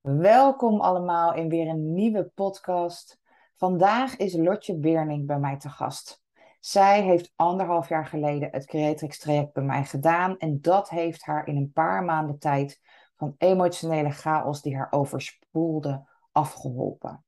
[0.00, 3.20] Welkom allemaal in weer een nieuwe podcast.
[3.56, 6.22] Vandaag is Lotje Beerning bij mij te gast.
[6.60, 11.46] Zij heeft anderhalf jaar geleden het Creatrix traject bij mij gedaan en dat heeft haar
[11.46, 12.80] in een paar maanden tijd
[13.16, 17.24] van emotionele chaos die haar overspoelde afgeholpen.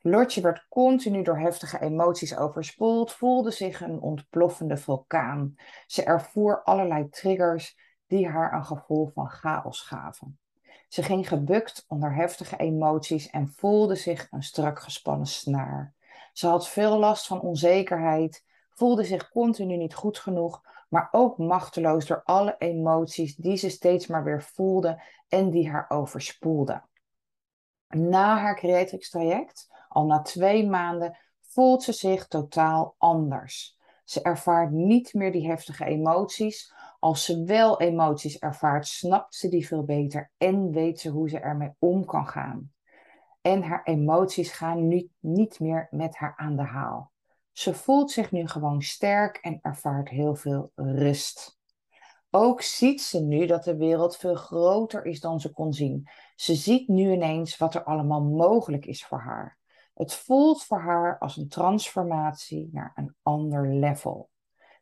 [0.00, 5.54] Lotje werd continu door heftige emoties overspoeld, voelde zich een ontploffende vulkaan.
[5.86, 7.76] Ze ervoer allerlei triggers
[8.06, 10.38] die haar een gevoel van chaos gaven.
[10.90, 15.94] Ze ging gebukt onder heftige emoties en voelde zich een strak gespannen snaar.
[16.32, 22.06] Ze had veel last van onzekerheid, voelde zich continu niet goed genoeg, maar ook machteloos
[22.06, 26.88] door alle emoties die ze steeds maar weer voelde en die haar overspoelden.
[27.88, 33.78] Na haar Creatrix traject, al na twee maanden, voelt ze zich totaal anders.
[34.04, 39.66] Ze ervaart niet meer die heftige emoties, als ze wel emoties ervaart, snapt ze die
[39.66, 42.72] veel beter en weet ze hoe ze ermee om kan gaan.
[43.40, 47.12] En haar emoties gaan nu niet meer met haar aan de haal.
[47.52, 51.58] Ze voelt zich nu gewoon sterk en ervaart heel veel rust.
[52.30, 56.08] Ook ziet ze nu dat de wereld veel groter is dan ze kon zien.
[56.36, 59.58] Ze ziet nu ineens wat er allemaal mogelijk is voor haar.
[59.94, 64.30] Het voelt voor haar als een transformatie naar een ander level.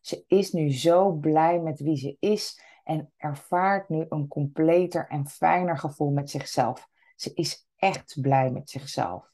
[0.00, 5.26] Ze is nu zo blij met wie ze is en ervaart nu een completer en
[5.26, 6.88] fijner gevoel met zichzelf.
[7.16, 9.32] Ze is echt blij met zichzelf.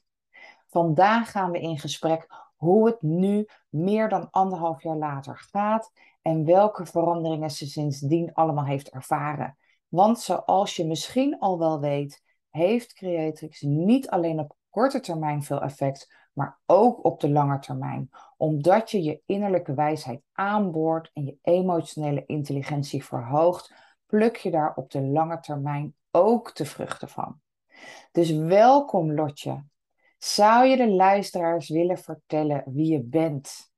[0.66, 2.26] Vandaag gaan we in gesprek
[2.56, 5.92] hoe het nu meer dan anderhalf jaar later gaat
[6.22, 9.58] en welke veranderingen ze sindsdien allemaal heeft ervaren.
[9.88, 15.62] Want zoals je misschien al wel weet, heeft Creatrix niet alleen op korte termijn veel
[15.62, 18.10] effect, maar ook op de lange termijn.
[18.36, 23.74] Omdat je je innerlijke wijsheid aanboort en je emotionele intelligentie verhoogt,
[24.06, 27.40] pluk je daar op de lange termijn ook de vruchten van.
[28.12, 29.64] Dus welkom Lotje.
[30.18, 33.72] Zou je de luisteraars willen vertellen wie je bent?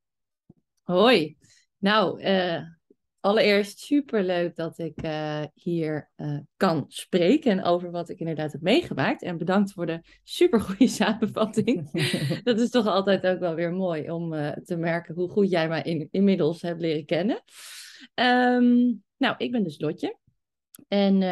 [0.83, 1.37] Hoi.
[1.79, 2.63] Nou, uh,
[3.27, 8.53] allereerst super leuk dat ik uh, hier uh, kan spreken en over wat ik inderdaad
[8.53, 9.23] heb meegemaakt.
[9.23, 11.91] En bedankt voor de super goede samenvatting.
[12.45, 15.69] dat is toch altijd ook wel weer mooi om uh, te merken hoe goed jij
[15.69, 17.43] mij in, inmiddels hebt leren kennen.
[18.15, 20.17] Um, nou, ik ben dus Lotje.
[20.89, 21.23] En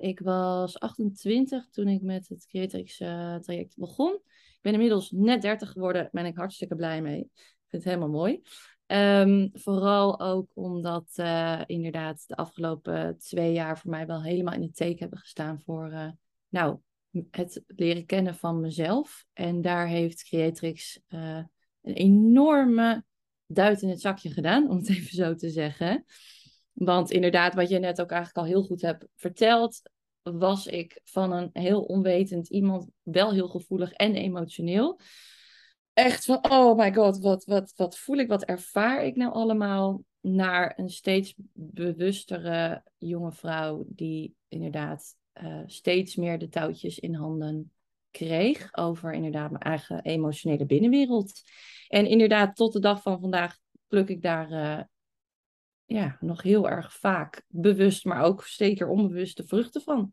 [0.00, 2.96] ik was 28 toen ik met het Creatrix
[3.40, 4.12] traject begon.
[4.14, 7.20] Ik ben inmiddels net 30 geworden, ben ik hartstikke blij mee.
[7.20, 8.42] Ik vind het helemaal mooi.
[8.94, 14.62] Um, vooral ook omdat uh, inderdaad de afgelopen twee jaar voor mij wel helemaal in
[14.62, 16.08] het teken hebben gestaan voor uh,
[16.48, 16.78] nou,
[17.30, 19.24] het leren kennen van mezelf.
[19.32, 21.42] En daar heeft Creatrix uh,
[21.82, 23.04] een enorme
[23.46, 26.04] duit in het zakje gedaan, om het even zo te zeggen.
[26.72, 29.82] Want inderdaad, wat je net ook eigenlijk al heel goed hebt verteld,
[30.22, 35.00] was ik van een heel onwetend iemand wel heel gevoelig en emotioneel
[35.92, 40.02] echt van, oh my god, wat, wat, wat voel ik, wat ervaar ik nou allemaal?
[40.20, 47.72] Naar een steeds bewustere jonge vrouw die inderdaad uh, steeds meer de touwtjes in handen
[48.10, 51.42] kreeg over inderdaad mijn eigen emotionele binnenwereld.
[51.88, 54.80] En inderdaad, tot de dag van vandaag pluk ik daar uh,
[55.84, 60.12] ja, nog heel erg vaak bewust, maar ook zeker onbewust de vruchten van.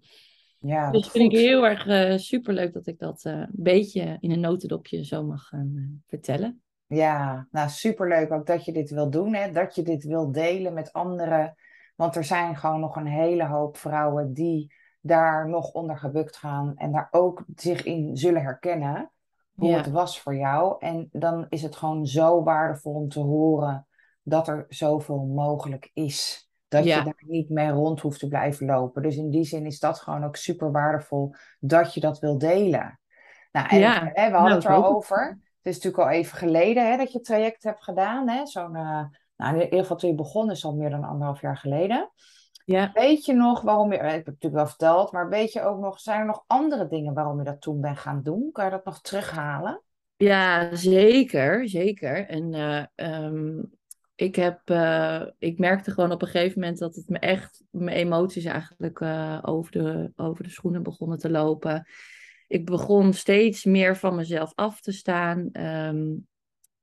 [0.60, 4.32] Ja, dus vind ik heel erg uh, superleuk dat ik dat uh, een beetje in
[4.32, 6.62] een notendopje zo mag gaan uh, vertellen.
[6.88, 9.52] Ja, nou superleuk ook dat je dit wil doen, hè?
[9.52, 11.56] dat je dit wil delen met anderen.
[11.96, 16.76] Want er zijn gewoon nog een hele hoop vrouwen die daar nog onder gebukt gaan
[16.76, 19.12] en daar ook zich in zullen herkennen
[19.54, 20.76] hoe het was voor jou.
[20.80, 23.88] En dan is het gewoon zo waardevol om te horen
[24.24, 26.49] dat er zoveel mogelijk is.
[26.70, 29.02] Dat je daar niet mee rond hoeft te blijven lopen.
[29.02, 33.00] Dus in die zin is dat gewoon ook super waardevol dat je dat wil delen.
[33.52, 33.82] Nou, en
[34.14, 35.40] hè, we hadden nou, het er al over.
[35.62, 38.30] Het is natuurlijk al even geleden hè, dat je het traject hebt gedaan.
[38.30, 38.46] Hè?
[38.46, 39.04] Zo'n, uh,
[39.36, 42.12] nou, in ieder geval toen je begon is al meer dan anderhalf jaar geleden.
[42.66, 42.92] Ja.
[42.94, 45.80] Weet je nog waarom je, ik heb het natuurlijk wel verteld, maar weet je ook
[45.80, 48.50] nog, zijn er nog andere dingen waarom je dat toen bent gaan doen?
[48.52, 49.82] Kan je dat nog terughalen?
[50.16, 52.28] Ja, zeker, zeker.
[52.28, 53.72] En uh, um,
[54.20, 57.98] ik, heb, uh, ik merkte gewoon op een gegeven moment dat het me echt, mijn
[57.98, 61.88] emoties eigenlijk uh, over, de, over de schoenen begonnen te lopen.
[62.48, 65.50] Ik begon steeds meer van mezelf af te staan.
[65.54, 66.28] Um,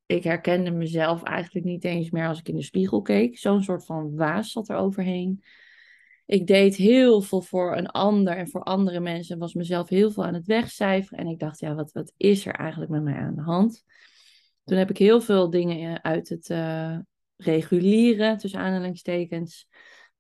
[0.07, 3.39] ik herkende mezelf eigenlijk niet eens meer als ik in de spiegel keek.
[3.39, 5.43] Zo'n soort van waas zat er overheen.
[6.27, 9.39] Ik deed heel veel voor een ander en voor andere mensen.
[9.39, 11.19] Was mezelf heel veel aan het wegcijferen.
[11.19, 13.85] En ik dacht, ja, wat, wat is er eigenlijk met mij aan de hand?
[14.65, 16.99] Toen heb ik heel veel dingen uit het, uh,
[17.37, 19.69] reguliere, tussen aanhalingstekens,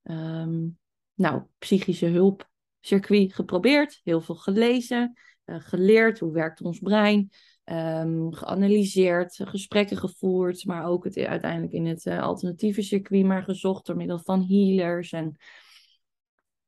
[0.02, 0.78] um,
[1.14, 2.48] nou, psychische hulp
[2.80, 7.30] circuit geprobeerd, heel veel gelezen, uh, geleerd hoe werkt ons brein,
[7.64, 13.86] um, geanalyseerd, gesprekken gevoerd, maar ook het uiteindelijk in het uh, alternatieve circuit maar gezocht
[13.86, 15.36] door middel van healers en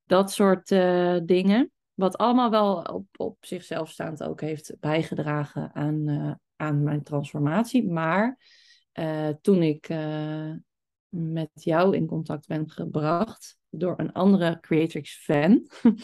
[0.05, 1.73] dat soort uh, dingen.
[1.95, 7.89] Wat allemaal wel op, op zichzelf staand ook heeft bijgedragen aan, aan mijn transformatie.
[7.91, 8.39] Maar
[9.41, 9.89] toen ik
[11.09, 15.69] met jou in contact ben gebracht door een andere Creatrix fan,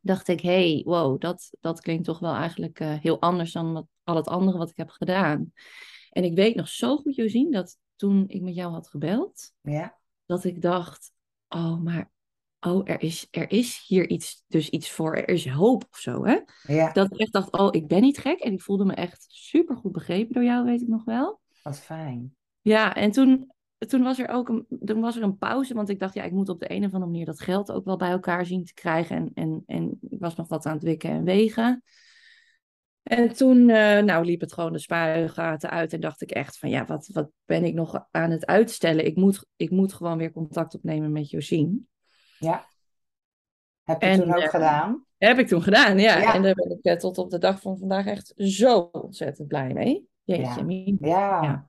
[0.00, 3.86] dacht ik, hey, wow, dat, dat klinkt toch wel eigenlijk uh, heel anders dan wat,
[4.04, 5.52] al het andere wat ik heb gedaan.
[6.10, 9.98] En ik weet nog zo goed, Josien, dat toen ik met jou had gebeld, ja.
[10.26, 11.12] dat ik dacht,
[11.48, 12.10] oh, maar
[12.60, 16.24] oh, er is, er is hier iets, dus iets voor, er is hoop of zo,
[16.24, 16.38] hè?
[16.62, 16.92] Ja.
[16.92, 18.40] Dat ik echt dacht, oh, ik ben niet gek.
[18.40, 21.40] En ik voelde me echt super goed begrepen door jou, weet ik nog wel.
[21.62, 22.34] Wat fijn.
[22.60, 23.52] Ja, en toen
[23.86, 26.32] toen was er ook een, toen was er een pauze, want ik dacht, ja, ik
[26.32, 28.74] moet op de een of andere manier dat geld ook wel bij elkaar zien te
[28.74, 29.16] krijgen.
[29.16, 31.82] En, en, en ik was nog wat aan het wikken en wegen.
[33.02, 36.70] En toen uh, nou, liep het gewoon de spuigaten uit en dacht ik echt van,
[36.70, 39.06] ja, wat, wat ben ik nog aan het uitstellen?
[39.06, 41.88] Ik moet, ik moet gewoon weer contact opnemen met Josien.
[42.38, 42.66] Ja.
[43.82, 45.04] Heb je en, toen ook uh, gedaan?
[45.16, 46.18] Heb ik toen gedaan, ja.
[46.18, 46.34] ja.
[46.34, 49.72] En daar ben ik uh, tot op de dag van vandaag echt zo ontzettend blij
[49.72, 50.09] mee.
[50.36, 51.42] Jeetje, ja.
[51.42, 51.68] ja.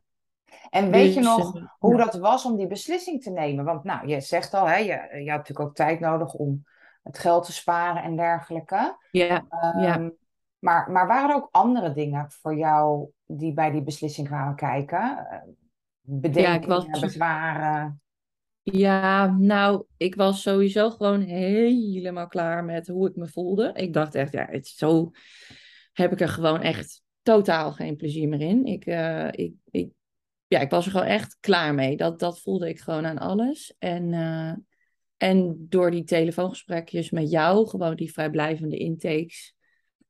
[0.69, 2.03] En weet je nog uh, hoe ja.
[2.03, 3.65] dat was om die beslissing te nemen?
[3.65, 6.65] Want nou, je zegt al, hè, je, je had natuurlijk ook tijd nodig om
[7.03, 8.97] het geld te sparen en dergelijke.
[9.11, 10.11] Ja, um, ja.
[10.59, 15.27] Maar, maar waren er ook andere dingen voor jou die bij die beslissing kwamen kijken?
[16.01, 16.99] Bedenkingen, ja, ik was...
[16.99, 18.01] bezwaren?
[18.63, 23.71] Ja, nou, ik was sowieso gewoon helemaal klaar met hoe ik me voelde.
[23.73, 25.11] Ik dacht echt, ja, het, zo
[25.93, 28.65] heb ik er gewoon echt totaal geen plezier meer in.
[28.65, 29.91] Ik, uh, ik, ik
[30.51, 31.97] ja, ik was er gewoon echt klaar mee.
[31.97, 33.75] Dat, dat voelde ik gewoon aan alles.
[33.77, 34.53] En, uh,
[35.17, 39.55] en door die telefoongesprekjes met jou, gewoon die vrijblijvende intakes,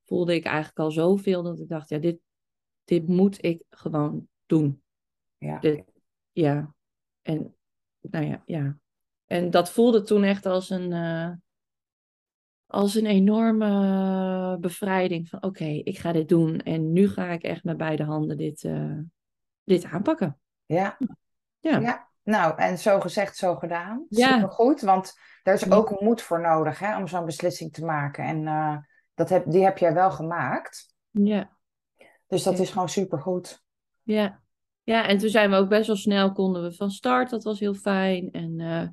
[0.04, 2.18] voelde ik eigenlijk al zoveel dat ik dacht, ja, dit,
[2.84, 4.82] dit moet ik gewoon doen.
[5.38, 5.60] Ja.
[5.60, 5.84] Dit,
[6.32, 6.76] ja.
[7.22, 7.56] En
[8.02, 8.78] nou ja, ja.
[9.26, 11.32] En dat voelde toen echt als een, uh,
[12.72, 16.60] als een enorme bevrijding van oké, okay, ik ga dit doen.
[16.60, 18.98] En nu ga ik echt met beide handen dit, uh,
[19.64, 20.40] dit aanpakken.
[20.66, 20.98] Ja.
[21.60, 21.80] ja.
[21.80, 22.10] ja.
[22.24, 24.06] Nou, en zo gezegd, zo gedaan.
[24.10, 24.34] Ja.
[24.34, 25.14] Supergoed, want
[25.44, 28.24] daar is ook moed voor nodig hè, om zo'n beslissing te maken.
[28.24, 28.78] En uh,
[29.14, 30.96] dat heb, die heb jij wel gemaakt.
[31.10, 31.58] Ja.
[32.28, 32.64] Dus dat ja.
[32.64, 33.64] is gewoon supergoed.
[34.02, 34.42] Ja.
[34.84, 37.30] ja, en toen zijn we ook best wel snel, konden we van start.
[37.30, 38.32] Dat was heel fijn.
[38.32, 38.88] En uh,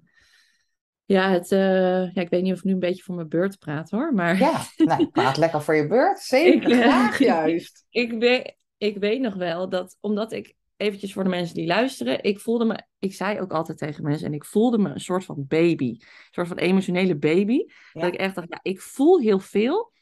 [1.08, 3.58] ja, het, uh, ja, ik weet niet of ik nu een beetje voor mijn beurt
[3.58, 4.14] praat hoor.
[4.14, 4.38] Maar...
[4.38, 6.19] Ja, nou, praat lekker voor je beurt.
[6.19, 7.84] Zeker, ik, graag juist.
[7.90, 12.22] Ik weet, ik weet nog wel dat, omdat ik eventjes voor de mensen die luisteren.
[12.22, 15.25] Ik voelde me, ik zei ook altijd tegen mensen, en ik voelde me een soort
[15.25, 15.88] van baby.
[15.88, 17.64] Een soort van emotionele baby.
[17.93, 18.00] Ja.
[18.00, 19.93] Dat ik echt dacht, ja, ik voel heel veel,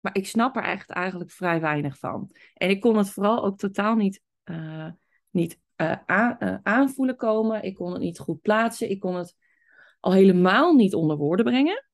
[0.00, 2.30] maar ik snap er echt eigenlijk vrij weinig van.
[2.54, 4.90] En ik kon het vooral ook totaal niet, uh,
[5.30, 7.62] niet uh, aan, uh, aanvoelen komen.
[7.62, 8.90] Ik kon het niet goed plaatsen.
[8.90, 9.36] Ik kon het
[10.02, 11.84] al helemaal niet onder woorden brengen.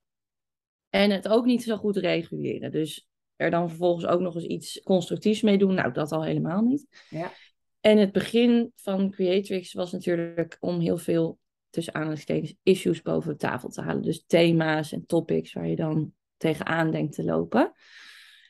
[0.89, 2.71] En het ook niet zo goed reguleren.
[2.71, 5.73] Dus er dan vervolgens ook nog eens iets constructiefs mee doen.
[5.73, 7.05] Nou, dat al helemaal niet.
[7.09, 7.31] Ja.
[7.79, 11.39] En het begin van Creatrix was natuurlijk om heel veel
[11.69, 14.01] tussen aanhalingstekens issues boven tafel te halen.
[14.01, 17.73] Dus thema's en topics waar je dan tegenaan denkt te lopen.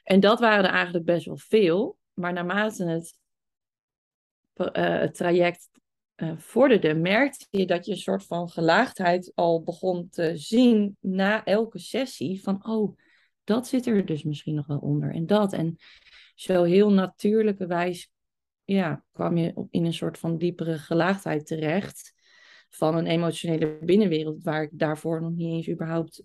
[0.03, 1.98] En dat waren er eigenlijk best wel veel.
[2.13, 3.17] Maar naarmate het,
[4.55, 5.69] uh, het traject
[6.21, 11.45] uh, vorderde, merkte je dat je een soort van gelaagdheid al begon te zien na
[11.45, 12.41] elke sessie.
[12.41, 12.97] Van, oh,
[13.43, 15.13] dat zit er dus misschien nog wel onder.
[15.13, 15.53] En dat.
[15.53, 15.75] En
[16.35, 18.11] zo heel natuurlijke wijs
[18.63, 22.13] ja, kwam je in een soort van diepere gelaagdheid terecht.
[22.69, 26.23] Van een emotionele binnenwereld waar ik daarvoor nog niet eens überhaupt,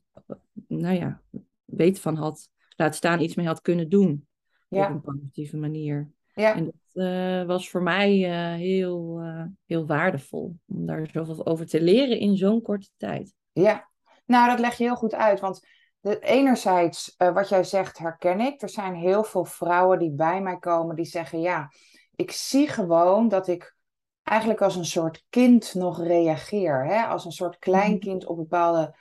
[0.66, 1.22] nou ja,
[1.64, 2.50] weet van had.
[2.76, 4.26] Laat staan iets mee had kunnen doen.
[4.68, 4.86] Ja.
[4.86, 6.10] Op een positieve manier.
[6.34, 6.54] Ja.
[6.54, 10.56] En dat uh, was voor mij uh, heel, uh, heel waardevol.
[10.66, 13.34] Om daar zoveel over te leren in zo'n korte tijd.
[13.52, 13.90] Ja,
[14.26, 15.40] nou dat leg je heel goed uit.
[15.40, 15.66] Want
[16.00, 18.62] de, enerzijds, wat jij zegt, herken ik.
[18.62, 21.70] Er zijn heel veel vrouwen die bij mij komen die zeggen: Ja,
[22.14, 23.76] ik zie gewoon dat ik
[24.22, 26.86] eigenlijk als een soort kind nog reageer.
[26.86, 27.02] Hè?
[27.02, 28.96] Als een soort kleinkind op bepaalde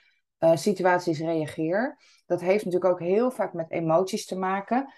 [0.54, 1.98] situaties reageer.
[2.26, 4.94] Dat heeft natuurlijk ook heel vaak met emoties te maken.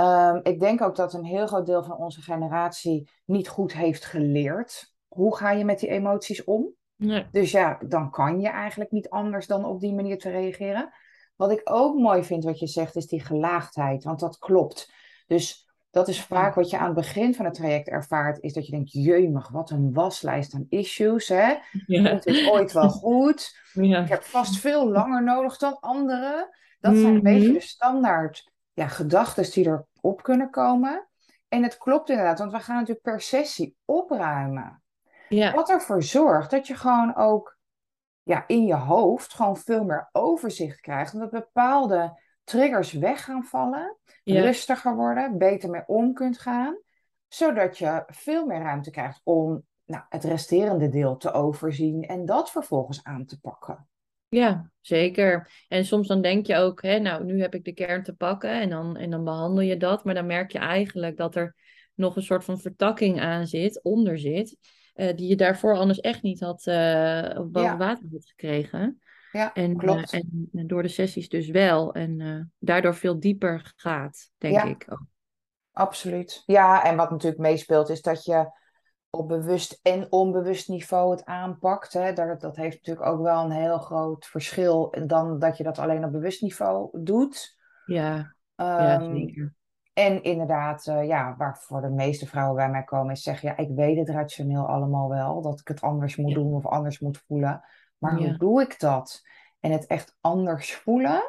[0.00, 4.04] Um, ik denk ook dat een heel groot deel van onze generatie niet goed heeft
[4.04, 4.94] geleerd.
[5.08, 6.68] Hoe ga je met die emoties om?
[6.96, 7.26] Nee.
[7.32, 10.90] Dus ja, dan kan je eigenlijk niet anders dan op die manier te reageren.
[11.36, 14.04] Wat ik ook mooi vind wat je zegt, is die gelaagdheid.
[14.04, 14.92] Want dat klopt.
[15.26, 18.66] Dus dat is vaak wat je aan het begin van het traject ervaart, is dat
[18.66, 21.54] je denkt, jeumig, wat een waslijst aan issues, hè?
[21.86, 22.08] Ja.
[22.10, 23.56] Komt dit ooit wel goed?
[23.72, 24.02] Ja.
[24.02, 26.48] Ik heb vast veel langer nodig dan anderen.
[26.80, 27.52] Dat zijn een beetje Mhm.
[27.52, 29.68] de standaard ja, gedachten die
[30.00, 31.08] erop kunnen komen.
[31.48, 34.82] En het klopt inderdaad, want we gaan natuurlijk per sessie opruimen.
[35.28, 37.58] Ja, Wat ervoor zorgt dat je gewoon ook
[38.22, 41.14] ja, in je hoofd gewoon veel meer overzicht krijgt.
[41.14, 46.78] Omdat bepaalde triggers weg gaan vallen, ja, rustiger worden, beter mee om kunt gaan.
[47.28, 52.50] Zodat je veel meer ruimte krijgt om nou, het resterende deel te overzien en dat
[52.50, 53.87] vervolgens aan te pakken.
[54.28, 55.50] Ja, zeker.
[55.68, 58.50] En soms dan denk je ook, hè, nou, nu heb ik de kern te pakken
[58.60, 60.04] en dan, en dan behandel je dat.
[60.04, 61.54] Maar dan merk je eigenlijk dat er
[61.94, 64.56] nog een soort van vertakking aan zit, onder zit,
[64.94, 67.76] eh, die je daarvoor anders echt niet had eh, boven Ja.
[67.76, 68.98] water had gekregen.
[69.32, 70.12] Ja, En, eh, klopt.
[70.12, 71.94] en, en door de sessies dus wel.
[71.94, 74.64] En daardoor veel dieper gaat, denk Ja.
[74.64, 74.86] ik.
[75.72, 76.42] Absoluut.
[76.46, 78.50] Ja, en wat natuurlijk meespeelt is dat je
[79.10, 81.92] op bewust en onbewust niveau het aanpakt.
[81.92, 82.12] Hè.
[82.12, 86.04] Daar, dat heeft natuurlijk ook wel een heel groot verschil dan dat je dat alleen
[86.04, 87.56] op bewust niveau doet.
[87.84, 89.54] Ja, ja, Ehm, zeker.
[89.92, 93.56] en inderdaad, eh, ja, waar voor de meeste vrouwen bij mij komen is zeggen, ja,
[93.56, 96.34] ik weet het rationeel allemaal wel, dat ik het anders moet Ja.
[96.34, 97.64] doen of anders moet voelen.
[97.98, 98.28] Maar Ja.
[98.28, 99.22] hoe doe ik dat?
[99.60, 101.22] En het echt anders voelen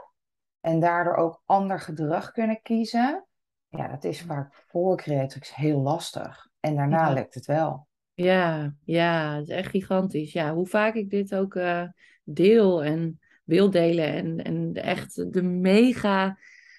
[0.62, 3.26] en daardoor ook ander gedrag kunnen kiezen.
[3.68, 6.49] Ja, dat is vaak voor Creatrix heel lastig.
[6.60, 7.14] En daarna Ja.
[7.14, 7.88] lukt het wel.
[8.14, 10.32] Ja, ja, het is echt gigantisch.
[10.34, 11.84] Ja, hoe vaak ik dit ook eh,
[12.24, 14.14] deel en wil delen.
[14.14, 16.38] En, en echt de mega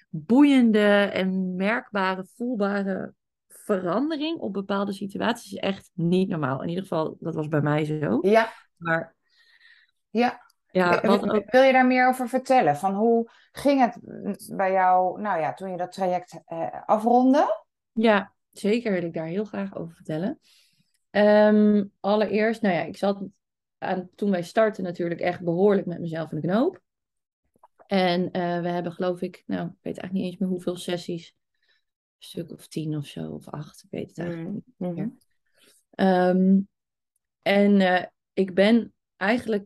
[0.09, 3.13] boeiende en merkbare, voelbare
[3.47, 6.61] verandering op bepaalde situaties is echt niet normaal.
[6.61, 8.19] In ieder geval, dat was bij mij zo.
[8.21, 9.15] Ja, Maar
[10.09, 10.41] ja.
[10.71, 11.51] ja, Wil- wat ook.
[11.51, 12.75] Wil je daar meer over vertellen?
[12.77, 13.97] Van hoe ging het
[14.55, 17.63] bij jou, nou ja, toen je dat traject eh, afronde?
[17.91, 20.39] Ja, zeker wil ik daar heel graag over vertellen.
[21.09, 23.23] Ehm, allereerst, nou ja, ik zat
[23.77, 26.81] aan, toen wij startten natuurlijk echt behoorlijk met mezelf in de knoop.
[27.87, 31.35] En eh, we hebben geloof ik, nou, ik weet eigenlijk niet eens meer hoeveel sessies.
[32.17, 34.93] Een stuk of tien of zo, of acht, ik weet het eigenlijk niet Mhm.
[34.93, 35.11] meer.
[35.91, 36.59] Ehm,
[37.41, 39.65] en eh, ik ben eigenlijk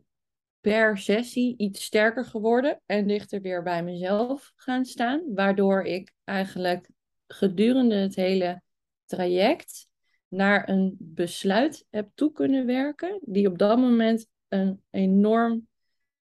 [0.59, 5.33] per sessie iets sterker geworden en dichter weer bij mezelf gaan staan.
[5.33, 6.89] Waardoor ik eigenlijk
[7.27, 8.61] gedurende het hele
[9.05, 9.87] traject
[10.27, 15.67] naar een besluit heb toe kunnen werken, die op dat moment een enorm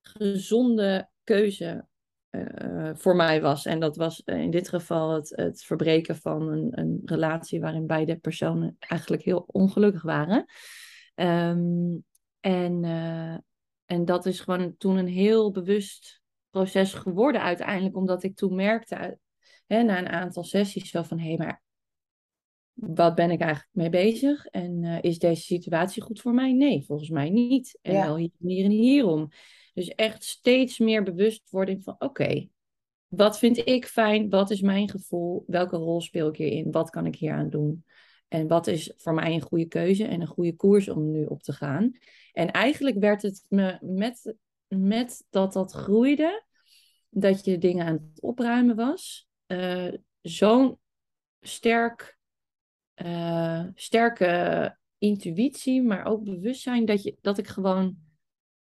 [0.01, 1.87] gezonde keuze
[2.31, 3.67] eh, voor mij was.
[3.67, 7.87] En dat was eh, in dit geval het, het verbreken van een, een relatie waarin
[7.87, 10.45] beide personen eigenlijk heel ongelukkig waren.
[11.15, 11.97] Ehm,
[12.41, 13.37] en, eh,
[13.85, 16.21] en dat is gewoon toen een heel bewust
[16.51, 19.19] proces geworden uiteindelijk, omdat ik toen merkte
[19.67, 21.63] hè, na een aantal sessies zo van hé, maar
[22.81, 24.47] wat ben ik eigenlijk mee bezig?
[24.47, 26.53] En eh, is deze situatie goed voor mij?
[26.53, 27.79] Nee, volgens mij niet.
[27.83, 28.05] En Ja.
[28.05, 29.29] wel hier, hier en hierom.
[29.75, 32.49] Dus echt steeds meer bewustwording van oké,
[33.09, 34.29] wat vind ik fijn?
[34.29, 35.45] Wat is mijn gevoel?
[35.47, 36.71] Welke rol speel ik hierin?
[36.71, 37.85] Wat kan ik hier aan doen?
[38.29, 41.43] En wat is voor mij een goede keuze en een goede koers om nu op
[41.43, 41.93] te gaan?
[42.33, 44.35] En eigenlijk werd het me met,
[44.67, 46.45] met dat dat groeide,
[47.11, 50.79] dat je dingen aan het opruimen was, eh, zo'n
[51.41, 52.18] sterk,
[52.99, 57.97] eh, sterke intuïtie, maar ook bewustzijn dat, je, dat ik gewoon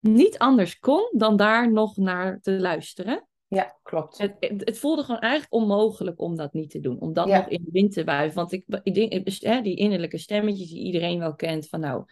[0.00, 3.28] niet anders kon dan daar nog naar te luisteren.
[3.46, 4.18] Ja, klopt.
[4.18, 7.00] Het, het, het voelde gewoon eigenlijk onmogelijk om dat niet te doen.
[7.00, 7.38] Om dat Ja.
[7.38, 8.36] nog in de wind te wuiven.
[8.36, 11.68] Want ik, ik denk, hè, die innerlijke stemmetjes die iedereen wel kent.
[11.68, 12.04] Van nou,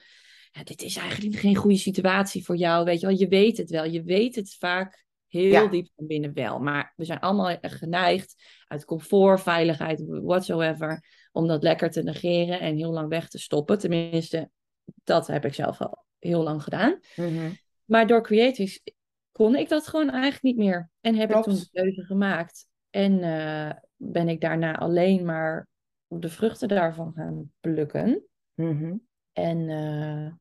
[0.50, 2.84] ja, dit is eigenlijk geen goede situatie voor jou.
[2.84, 3.84] Weet je wel, je weet het wel.
[3.84, 5.66] Je weet het vaak heel Ja.
[5.66, 6.58] diep van binnen wel.
[6.58, 8.34] Maar we zijn allemaal geneigd
[8.66, 11.04] uit comfort, veiligheid, whatsoever.
[11.36, 13.78] Om dat lekker te negeren en heel lang weg te stoppen.
[13.78, 14.50] Tenminste,
[15.04, 16.98] dat heb ik zelf al heel lang gedaan.
[17.16, 17.50] Mhm.
[17.84, 18.82] Maar door Creatives
[19.32, 20.90] kon ik dat gewoon eigenlijk niet meer.
[21.00, 22.66] En heb ik toen de keuze gemaakt.
[22.90, 25.68] En eh, ben ik daarna alleen maar
[26.06, 28.24] de vruchten daarvan gaan plukken.
[28.54, 28.96] Mhm.
[29.32, 30.32] En eh,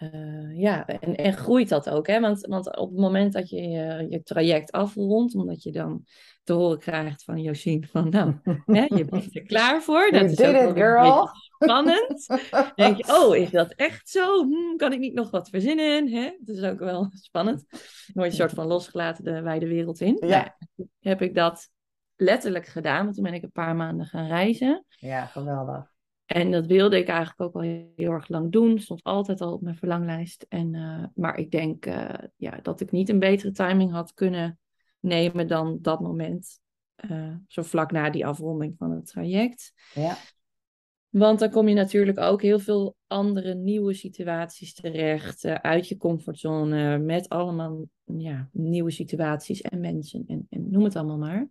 [0.00, 2.06] eh, ja, en, en groeit dat ook.
[2.06, 2.20] Hè?
[2.20, 6.04] Want, want op het moment dat je je, je traject afrondt, omdat je dan
[6.44, 10.08] te horen krijgt van Josien van nou, hè, je bent er klaar voor.
[10.10, 11.28] You Dat is did ook it, girl.
[11.58, 12.26] spannend.
[12.26, 14.42] Dan denk je, oh, is dat echt zo?
[14.42, 16.08] Hm, kan ik niet nog wat verzinnen?
[16.08, 16.36] Hè?
[16.40, 17.66] Dat is ook wel spannend.
[17.70, 17.80] Dan
[18.12, 20.16] word je een soort van losgelaten de wijde wereld in.
[20.20, 20.26] Ja.
[20.26, 21.68] Nou ja, heb ik dat
[22.16, 24.84] letterlijk gedaan, want toen ben ik een paar maanden gaan reizen.
[24.88, 25.89] Ja, geweldig.
[26.32, 28.78] En dat wilde ik eigenlijk ook al heel, heel erg lang doen.
[28.78, 30.46] Stond altijd al op mijn verlanglijst.
[30.48, 34.58] En, eh, maar ik denk eh, ja, dat ik niet een betere timing had kunnen
[35.00, 36.60] nemen dan dat moment.
[36.94, 39.72] eh, zo vlak na die afronding van het traject.
[39.94, 40.16] Ja.
[41.08, 45.44] Want dan kom je natuurlijk ook heel veel andere nieuwe situaties terecht.
[45.44, 46.98] uit je comfortzone.
[46.98, 50.24] Met allemaal ja, nieuwe situaties en mensen.
[50.26, 51.48] En, en noem het allemaal maar.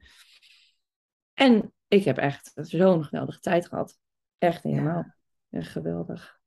[1.34, 4.00] En ik heb echt zo'n geweldige tijd gehad.
[4.40, 5.04] Echt helemaal.
[5.50, 5.60] Ja.
[5.60, 6.40] Echt geweldig.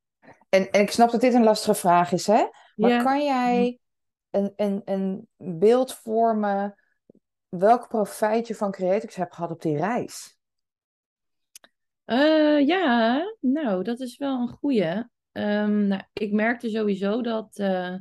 [0.49, 2.47] En, en ik snap dat dit een lastige vraag is, hè?
[2.77, 3.03] Maar ja.
[3.03, 3.79] kan jij
[4.31, 6.75] een, een, een beeld vormen
[7.49, 10.39] welk profijt je van Creatix hebt gehad op die reis?
[12.07, 15.11] Uh, ja, nou, dat is wel een goeie.
[15.33, 17.59] Um, nou, ik merkte sowieso dat.
[17.59, 17.95] Uh,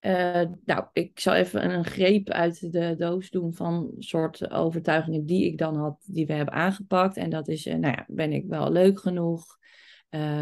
[0.00, 5.44] uh, nou, ik zal even een greep uit de doos doen van soort overtuigingen die
[5.44, 7.16] ik dan had, die we hebben aangepakt.
[7.16, 9.54] En dat is, nou ja, ben ik wel leuk genoeg?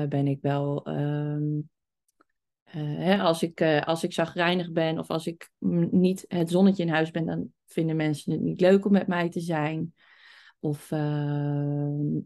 [0.08, 0.88] ben ik wel.
[0.88, 1.70] Um,
[2.80, 5.50] hè, als, ik, als ik zagrijnig ben of als ik
[5.90, 9.28] niet het zonnetje in huis ben, dan vinden mensen het niet leuk om met mij
[9.28, 9.94] te zijn.
[10.60, 12.20] Of ehm,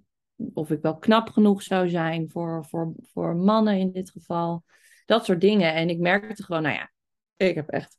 [0.55, 4.65] of ik wel knap genoeg zou zijn voor, voor, voor mannen in dit geval.
[5.07, 5.75] Dat soort dingen.
[5.75, 6.91] En ik merkte gewoon, nou ja,
[7.39, 7.99] ik heb echt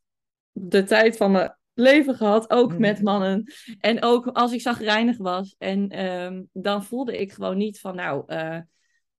[0.51, 3.03] de tijd van mijn leven gehad, ook met mm.
[3.03, 3.53] mannen.
[3.79, 5.55] En ook als ik zagrijnig was.
[5.58, 8.60] En um, dan voelde ik gewoon niet van, nou, uh,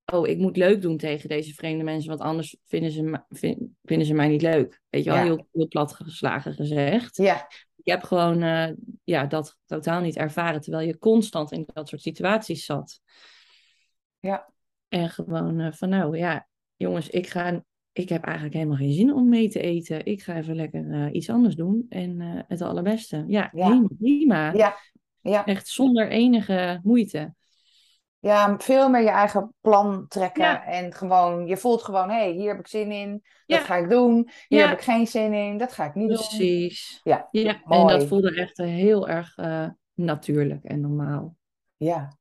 [0.04, 4.06] oh, ik moet leuk doen tegen deze vreemde mensen, want anders vinden ze, vind, vinden
[4.06, 4.80] ze mij niet leuk.
[4.88, 5.24] Weet je wel, ja.
[5.24, 7.16] heel, heel plat geslagen gezegd.
[7.16, 7.48] Ja.
[7.76, 8.70] Ik heb gewoon uh,
[9.04, 13.00] ja, dat totaal niet ervaren, terwijl je constant in dat soort situaties zat.
[14.18, 14.52] Ja.
[14.88, 19.14] En gewoon uh, van nou ja, jongens, ik, ga, ik heb eigenlijk helemaal geen zin
[19.14, 20.06] om mee te eten.
[20.06, 21.86] Ik ga even lekker uh, iets anders doen.
[21.88, 23.24] En uh, het allerbeste.
[23.26, 23.66] Ja, ja.
[23.66, 24.52] Helemaal prima.
[24.52, 24.76] Ja.
[25.20, 25.46] ja.
[25.46, 27.34] Echt zonder enige moeite.
[28.18, 30.42] Ja, veel meer je eigen plan trekken.
[30.42, 30.64] Ja.
[30.64, 33.10] En gewoon, je voelt gewoon, hé, hey, hier heb ik zin in.
[33.46, 33.64] Dat ja.
[33.64, 34.30] ga ik doen.
[34.48, 35.58] Hier heb ik geen zin in.
[35.58, 36.30] Dat ga ik niet Precies.
[36.30, 36.38] doen.
[36.38, 37.00] Precies.
[37.02, 37.62] Ja, ja.
[37.64, 39.36] en dat voelde echt heel erg
[39.94, 41.36] natuurlijk en normaal.
[41.76, 42.18] Ja.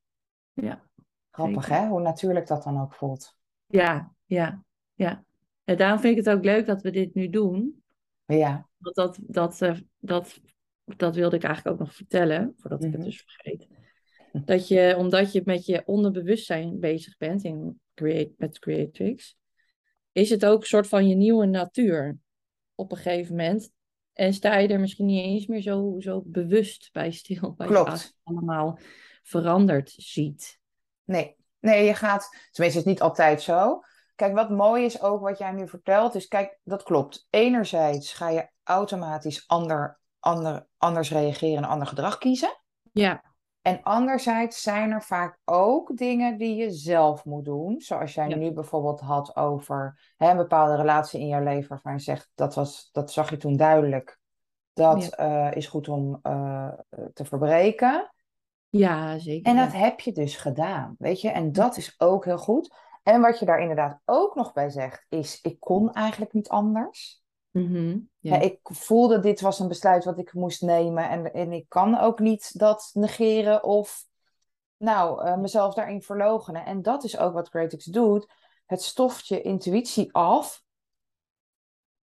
[0.53, 0.88] Ja.
[1.31, 3.38] Grappig hè, hoe natuurlijk dat dan ook voelt.
[3.65, 5.23] Ja, ja, ja.
[5.69, 7.83] En daarom vind ik het ook leuk dat we dit nu doen.
[8.25, 8.69] Ja.
[8.77, 10.39] Want dat, dat, uh, dat,
[10.85, 13.03] dat wilde ik eigenlijk ook nog vertellen, voordat ik mm -hmm.
[13.03, 13.67] het dus vergeet.
[14.45, 19.38] Dat je, omdat je met je onderbewustzijn bezig bent in create, met Creatrix,
[20.12, 22.17] is het ook een soort van je nieuwe natuur
[22.75, 23.71] op een gegeven moment.
[24.13, 27.53] En sta je er misschien niet eens meer zo, zo bewust bij stil.
[27.58, 28.01] Bij Klopt.
[28.01, 28.79] je allemaal
[29.23, 30.60] veranderd ziet.
[31.03, 33.82] Nee, nee, je gaat, tenminste, het is niet altijd zo.
[34.19, 37.27] Kijk, wat mooi is ook wat jij nu vertelt, is kijk, dat klopt.
[37.29, 42.62] Enerzijds ga je automatisch ander, ander, anders reageren en ander gedrag kiezen.
[42.91, 43.23] Ja.
[43.62, 47.79] En anderzijds zijn er vaak ook dingen die je zelf moet doen.
[47.79, 48.36] Zoals jij ja.
[48.36, 52.55] nu bijvoorbeeld had over hè, een bepaalde relatie in jouw leven waarvan je zegt, dat,
[52.55, 54.19] was, dat zag je toen duidelijk.
[54.73, 55.47] Dat ja.
[55.49, 56.69] uh, is goed om uh,
[57.13, 58.13] te verbreken.
[58.69, 59.51] Ja, zeker.
[59.51, 61.29] En dat heb je dus gedaan, weet je.
[61.29, 62.88] En dat is ook heel goed.
[63.10, 67.24] En wat je daar inderdaad ook nog bij zegt, is ik kon eigenlijk niet anders.
[67.52, 68.36] Mm -hmm, ja.
[68.36, 71.10] Ja, ik voelde dit was een besluit wat ik moest nemen.
[71.10, 74.06] En, en ik kan ook niet dat negeren of
[74.78, 76.65] nou, uh, mezelf daarin verlogenen.
[76.65, 78.32] En dat is ook wat Creatix doet.
[78.65, 80.63] Het stoft je intuïtie af.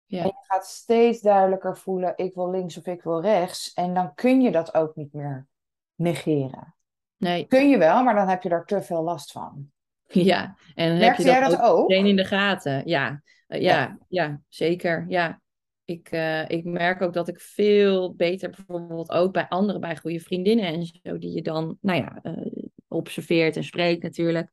[0.06, 3.72] En je gaat steeds duidelijker voelen, ik wil links of ik wil rechts.
[3.72, 5.46] En dan kun je dat ook niet meer
[5.94, 6.74] negeren.
[7.16, 7.46] Nee.
[7.46, 9.70] Kun je wel, maar dan heb je daar te veel last van.
[10.30, 11.88] Ja, en Merkte heb je jij dat ook?
[11.88, 12.82] meteen in de gaten.
[12.88, 13.98] Ja, uh, ja, Ja.
[14.08, 15.04] ja, zeker.
[15.08, 15.40] Ja.
[15.84, 20.20] Ik, uh, ik merk ook dat ik veel beter bijvoorbeeld ook bij anderen, bij goede
[20.20, 24.50] vriendinnen en zo, die je dan, nou ja, uh, observeert en spreekt natuurlijk.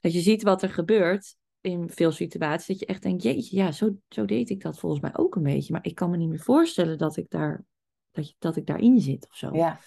[0.00, 2.66] Dat je ziet wat er gebeurt in veel situaties.
[2.66, 5.42] Dat je echt denkt, jeetje, ja, zo, zo deed ik dat volgens mij ook een
[5.42, 5.72] beetje.
[5.72, 7.64] Maar ik kan me niet meer voorstellen dat ik, daar,
[8.10, 9.54] dat, je, dat ik daarin zit of zo.
[9.54, 9.80] Ja.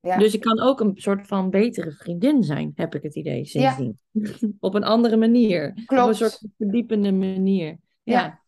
[0.00, 0.16] Ja.
[0.18, 3.98] Dus ik kan ook een soort van betere vriendin zijn, heb ik het idee sindsdien.
[4.10, 4.30] Ja.
[4.60, 5.82] Op een andere manier.
[5.86, 6.02] Klopt.
[6.02, 7.78] Op een soort verdiepende manier.
[8.02, 8.20] Ja.
[8.20, 8.40] Ja,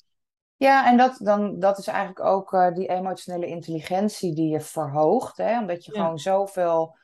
[0.56, 5.36] ja en dat, dan, dat is eigenlijk ook uh, die emotionele intelligentie die je verhoogt.
[5.36, 5.58] Hè?
[5.58, 6.96] Omdat je gewoon zoveel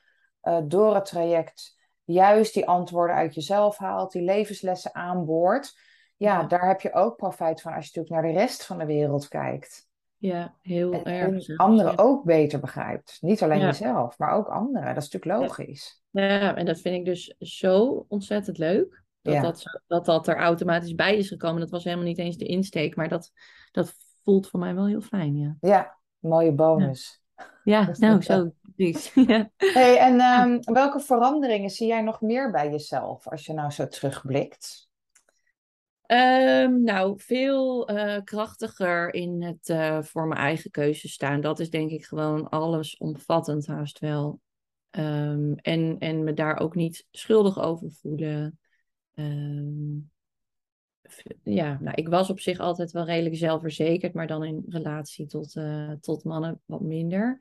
[0.43, 5.79] uh, door het traject juist die antwoorden uit jezelf haalt, die levenslessen aanboort.
[6.17, 6.43] Ja.
[6.43, 9.29] daar heb je ook profijt van als je natuurlijk naar de rest van de wereld
[9.29, 9.89] kijkt.
[10.19, 11.49] Ja, heel En, erg.
[11.49, 12.03] en anderen ja.
[12.03, 13.19] ook beter begrijpt.
[13.21, 13.67] Niet alleen Ja.
[13.67, 14.95] jezelf, maar ook anderen.
[14.95, 16.03] Dat is natuurlijk logisch.
[16.11, 19.05] Ja, en dat vind ik dus zo ontzettend leuk.
[19.23, 19.41] Dat, Ja.
[19.41, 21.61] dat, dat dat er automatisch bij is gekomen.
[21.61, 23.33] Dat was helemaal niet eens de insteek, maar dat,
[23.73, 25.57] dat voelt voor mij wel heel fijn, ja.
[25.61, 27.23] Ja, mooie bonus.
[27.65, 29.13] Ja, nou zo, precies.
[29.27, 29.51] Ja.
[29.57, 33.89] Hey, en ehm, welke veranderingen zie jij nog meer bij jezelf als je nou zo
[33.89, 34.86] terugblikt?
[36.07, 41.41] Ehm, nou, veel eh, krachtiger in het eh, voor mijn eigen keuze staan.
[41.41, 44.41] Dat is denk ik gewoon allesomvattend haast wel.
[44.91, 48.59] Ehm, en, en me daar ook niet schuldig over voelen.
[49.15, 49.99] Ehm,
[51.43, 55.57] ja, nou, ik was op zich altijd wel redelijk zelfverzekerd, maar dan in relatie tot,
[55.57, 57.41] uh, tot mannen wat minder.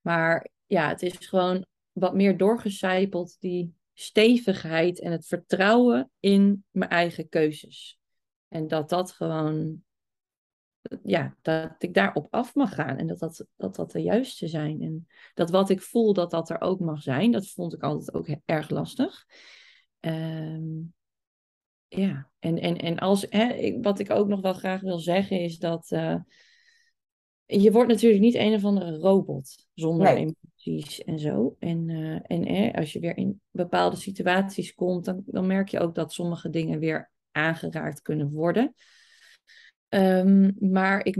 [0.00, 6.90] Maar ja, het is gewoon wat meer doorgecijpeld, die stevigheid en het vertrouwen in mijn
[6.90, 7.98] eigen keuzes.
[8.48, 9.82] En dat dat gewoon,
[11.02, 14.82] ja, dat ik daarop af mag gaan en dat dat, dat dat de juiste zijn.
[14.82, 18.14] En dat wat ik voel, dat dat er ook mag zijn, dat vond ik altijd
[18.14, 19.26] ook erg lastig.
[20.00, 20.94] Um,
[21.88, 25.58] ja, en, en, en als, hè, wat ik ook nog wel graag wil zeggen is
[25.58, 26.16] dat uh,
[27.46, 30.34] je wordt natuurlijk niet een of andere robot zonder
[30.66, 31.56] emoties en zo.
[31.58, 35.94] En, uh, en als je weer in bepaalde situaties komt, dan, dan merk je ook
[35.94, 38.74] dat sommige dingen weer aangeraakt kunnen worden.
[39.88, 41.16] Um, maar ik,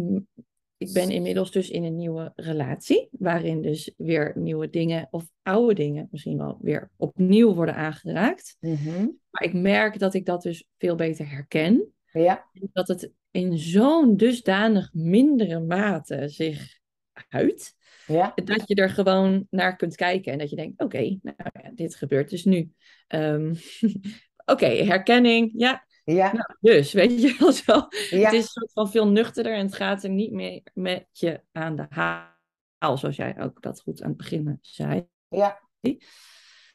[0.77, 5.75] ik ben inmiddels dus in een nieuwe relatie, waarin dus weer nieuwe dingen of oude
[5.75, 8.57] dingen misschien wel weer opnieuw worden aangeraakt.
[8.61, 11.93] Mm Maar ik merk dat ik dat dus veel beter herken.
[12.13, 12.51] Ja.
[12.73, 16.79] Dat het in zo'n dusdanig mindere mate zich
[17.29, 17.75] uit.
[18.07, 18.33] Ja.
[18.35, 21.95] Dat je er gewoon naar kunt kijken en dat je denkt, oké, nou ja, dit
[21.95, 22.73] gebeurt dus nu.
[23.09, 23.55] Um,
[24.53, 26.33] oké, herkenning, ja, ja.
[26.33, 27.73] nou, dus, weet je wel zo.
[28.11, 28.25] Ja.
[28.25, 31.43] Het is een soort van veel nuchterder en het gaat er niet meer met je
[31.53, 35.09] aan de haal, zoals jij ook dat goed aan het begin zei.
[35.29, 35.61] Ja.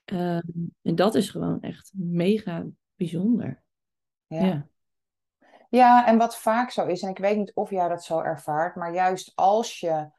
[0.05, 2.65] Um, en dat is gewoon echt mega
[2.95, 3.63] bijzonder.
[4.27, 4.45] Ja.
[4.45, 4.69] ja.
[5.69, 8.75] Ja, en wat vaak zo is, en ik weet niet of jij dat zo ervaart,
[8.75, 10.09] maar juist als je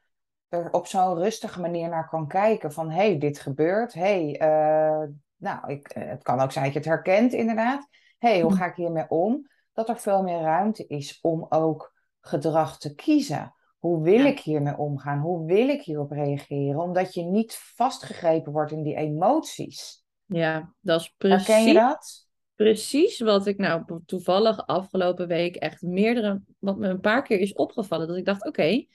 [0.53, 5.01] er op zo'n rustige manier naar kan kijken van hé, hey, dit gebeurt, hé, hey,
[5.01, 7.87] uh, nou, ik, het kan ook zijn dat je het herkent inderdaad,
[8.17, 9.47] hé, hey, hoe ga ik hiermee om?
[9.73, 13.53] Dat er veel meer ruimte is om ook gedrag te kiezen.
[13.79, 14.25] Hoe wil Ja.
[14.25, 15.19] ik hiermee omgaan?
[15.19, 16.79] Hoe wil ik hierop reageren?
[16.79, 20.03] Omdat je niet vastgegrepen wordt in die emoties.
[20.25, 22.27] Ja, dat is Herken je precies, dat?
[22.55, 27.53] precies wat ik nou toevallig afgelopen week echt meerdere, wat me een paar keer is
[27.53, 28.07] opgevallen.
[28.07, 28.85] Dat ik dacht, oké,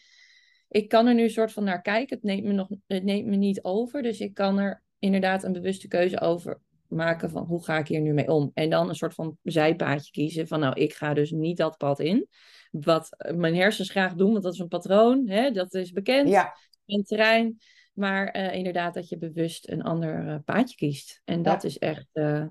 [0.69, 2.17] ik kan er nu een soort van naar kijken.
[2.17, 4.03] Het neemt me nog, het neemt me niet over.
[4.03, 8.01] Dus ik kan er inderdaad een bewuste keuze over maken van hoe ga ik hier
[8.01, 8.51] nu mee om.
[8.55, 12.01] En dan een soort van zijpaadje kiezen van nou, ik ga dus niet dat pad
[12.01, 12.29] in.
[12.71, 15.51] Wat mijn hersens graag doen, want dat is een patroon, hè?
[15.51, 17.59] dat is bekend, Ja, een terrein.
[17.93, 21.23] Maar eh, inderdaad dat je bewust een ander eh, paadje kiest.
[21.25, 22.47] En dat is echt eh,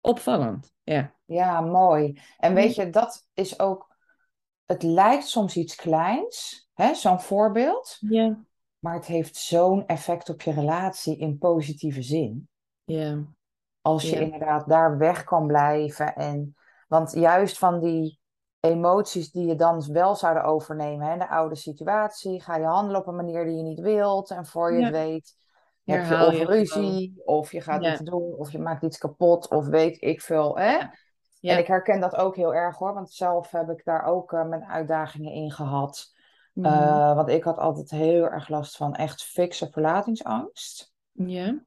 [0.00, 0.72] opvallend.
[0.82, 1.14] Ja.
[1.24, 2.20] ja, mooi.
[2.38, 3.91] En weet je, dat is ook.
[4.72, 7.96] Het lijkt soms iets kleins, hè, zo'n voorbeeld.
[8.00, 8.38] Ja.
[8.78, 12.48] Maar het heeft zo'n effect op je relatie in positieve zin.
[12.84, 13.18] Ja.
[13.80, 14.20] Als je Ja.
[14.22, 16.14] inderdaad daar weg kan blijven.
[16.14, 16.54] En,
[16.88, 18.20] want juist van die
[18.60, 23.06] emoties die je dan wel zouden overnemen, hè, de oude situatie, ga je handelen op
[23.06, 24.30] een manier die je niet wilt.
[24.30, 24.84] En voor je Ja.
[24.84, 25.36] het weet,
[25.84, 27.92] heb je of je ruzie, of je gaat Ja.
[27.92, 30.58] iets doen, of je maakt iets kapot, of weet ik veel.
[30.58, 30.78] Hè?
[31.42, 31.52] Ja.
[31.52, 34.44] En ik herken dat ook heel erg hoor, want zelf heb ik daar ook eh,
[34.44, 36.14] mijn uitdagingen in gehad.
[36.52, 36.66] Mhm.
[36.66, 40.92] Eh, want ik had altijd heel erg last van echt fikse verlatingsangst.
[41.12, 41.64] ja.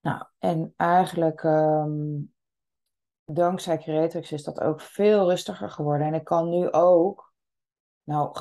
[0.00, 2.20] Nou, en eigenlijk ehm,
[3.24, 6.06] dankzij Creatrix is dat ook veel rustiger geworden.
[6.06, 7.32] En ik kan nu ook,
[8.02, 8.32] nou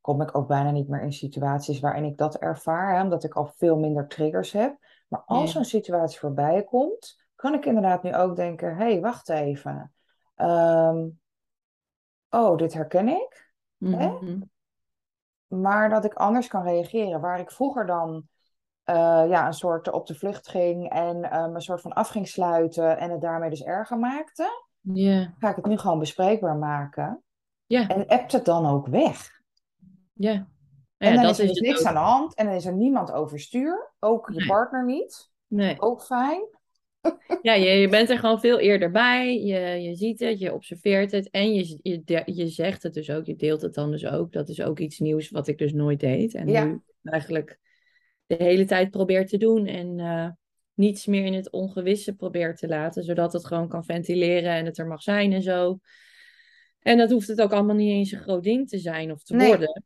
[0.00, 3.34] kom ik ook bijna niet meer in situaties waarin ik dat ervaar, hè, omdat ik
[3.34, 4.76] al veel minder triggers heb.
[5.08, 5.50] Maar als Ja.
[5.50, 9.92] zo'n situatie voorbij komt, kan ik inderdaad nu ook denken, hé, hey, wacht even.
[10.36, 11.08] Ehm,
[12.30, 13.54] oh, dit herken ik.
[13.76, 14.40] Mhm.
[15.46, 17.20] Maar dat ik anders kan reageren.
[17.20, 18.28] Waar ik vroeger dan
[18.86, 22.28] eh, ja, een soort op de vlucht ging en ehm, een soort van af ging
[22.28, 24.64] sluiten en het daarmee dus erger maakte,
[25.38, 27.22] ga ik het nu gewoon bespreekbaar maken.
[27.66, 27.88] Ja.
[27.88, 29.40] En appt het dan ook weg.
[30.12, 30.46] Ja.
[30.96, 31.86] En dan dat is er dus niks ook.
[31.86, 33.92] aan de hand en dan is er niemand overstuur.
[34.00, 35.30] Ook je partner niet.
[35.46, 35.80] Nee.
[35.80, 36.55] Ook fijn.
[37.42, 39.42] Ja, je, je bent er gewoon veel eerder bij.
[39.44, 43.10] Je, je ziet het, je observeert het en je, je, de- je zegt het dus
[43.10, 43.26] ook.
[43.26, 44.32] Je deelt het dan dus ook.
[44.32, 46.34] Dat is ook iets nieuws wat ik dus nooit deed.
[46.34, 46.64] En Ja.
[46.64, 47.58] nu eigenlijk
[48.26, 49.66] de hele tijd probeer te doen.
[49.66, 50.28] En eh,
[50.74, 53.04] niets meer in het ongewisse probeer te laten.
[53.04, 55.78] Zodat het gewoon kan ventileren en het er mag zijn en zo.
[56.80, 59.34] En dat hoeft het ook allemaal niet eens een groot ding te zijn of te
[59.34, 59.46] Nee.
[59.46, 59.84] worden.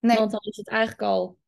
[0.00, 0.16] Nee.
[0.16, 1.38] Want dan is het eigenlijk al,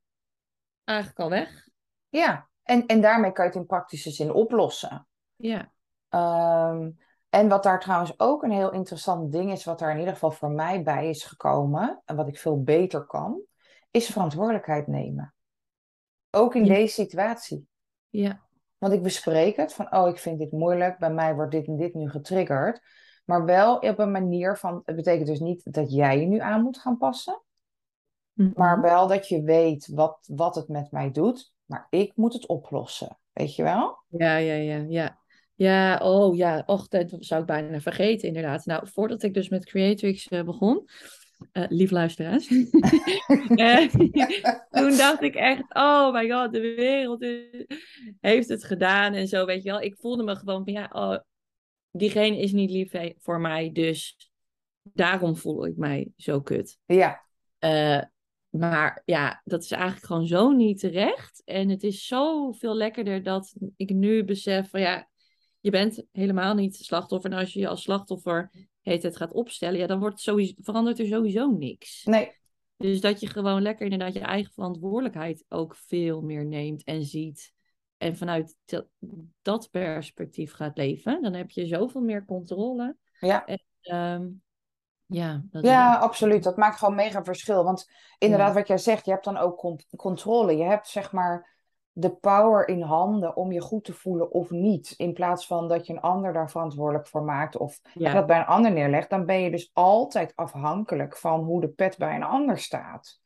[0.85, 1.68] eigenlijk al weg.
[2.09, 2.49] Ja.
[2.62, 5.06] En, en daarmee kan je het in praktische zin oplossen.
[5.36, 5.72] Ja.
[6.08, 6.90] Ehm,
[7.28, 10.30] en wat daar trouwens ook een heel interessant ding is, wat daar in ieder geval
[10.30, 13.40] voor mij bij is gekomen, en wat ik veel beter kan,
[13.90, 15.34] is verantwoordelijkheid nemen.
[16.30, 16.74] Ook in Ja.
[16.74, 17.66] deze situatie.
[18.08, 18.40] Ja.
[18.78, 21.76] Want ik bespreek het van, oh, ik vind dit moeilijk, bij mij wordt dit en
[21.76, 22.80] dit nu getriggerd.
[23.24, 26.62] Maar wel op een manier van, het betekent dus niet dat jij je nu aan
[26.62, 27.42] moet gaan passen,
[28.32, 28.50] Mhm.
[28.54, 31.52] maar wel dat je weet wat, wat het met mij doet.
[31.70, 33.18] Maar ik moet het oplossen.
[33.33, 34.04] Weet je wel?
[34.09, 35.18] Ja, ja, ja, ja.
[35.54, 38.64] Ja, oh ja, och, dat zou ik bijna vergeten inderdaad.
[38.64, 40.88] Nou, voordat ik dus met Creatrix uh, begon,
[41.52, 43.88] uh, lief luisteraars, uh,
[44.70, 47.26] toen dacht ik echt, oh my god, de wereld
[48.20, 49.80] heeft het gedaan en zo, weet je wel.
[49.80, 51.18] Ik voelde me gewoon van, ja, oh,
[51.90, 54.30] diegene is niet lief voor mij, dus
[54.83, 56.78] daarom voel ik mij zo kut.
[56.87, 57.24] Ja.
[58.50, 61.42] Maar ja, dat is eigenlijk gewoon zo niet terecht.
[61.44, 65.08] En het is zo veel lekkerder dat ik nu besef van ja,
[65.60, 67.30] je bent helemaal niet slachtoffer.
[67.30, 70.98] En als je je als slachtoffer heet het gaat opstellen, ja, dan wordt sowieso, verandert
[70.98, 72.04] er sowieso niks.
[72.04, 72.32] Nee.
[72.76, 77.52] Dus dat je gewoon lekker inderdaad je eigen verantwoordelijkheid ook veel meer neemt en ziet.
[77.96, 78.56] En vanuit
[79.42, 82.96] dat perspectief gaat leven, dan heb je zoveel meer controle.
[83.20, 83.46] Ja.
[83.46, 83.62] En,
[83.96, 84.42] um,
[85.10, 86.42] ja, dat ja absoluut.
[86.42, 87.64] Dat maakt gewoon mega verschil.
[87.64, 90.56] Want inderdaad, wat jij zegt, je hebt dan ook controle.
[90.56, 91.58] Je hebt zeg maar
[91.92, 94.94] de power in handen om je goed te voelen of niet.
[94.96, 98.12] In plaats van dat je een ander daar verantwoordelijk voor maakt of ja.
[98.12, 99.10] dat bij een ander neerlegt.
[99.10, 103.20] Dan ben je dus altijd afhankelijk van hoe de pet bij een ander staat.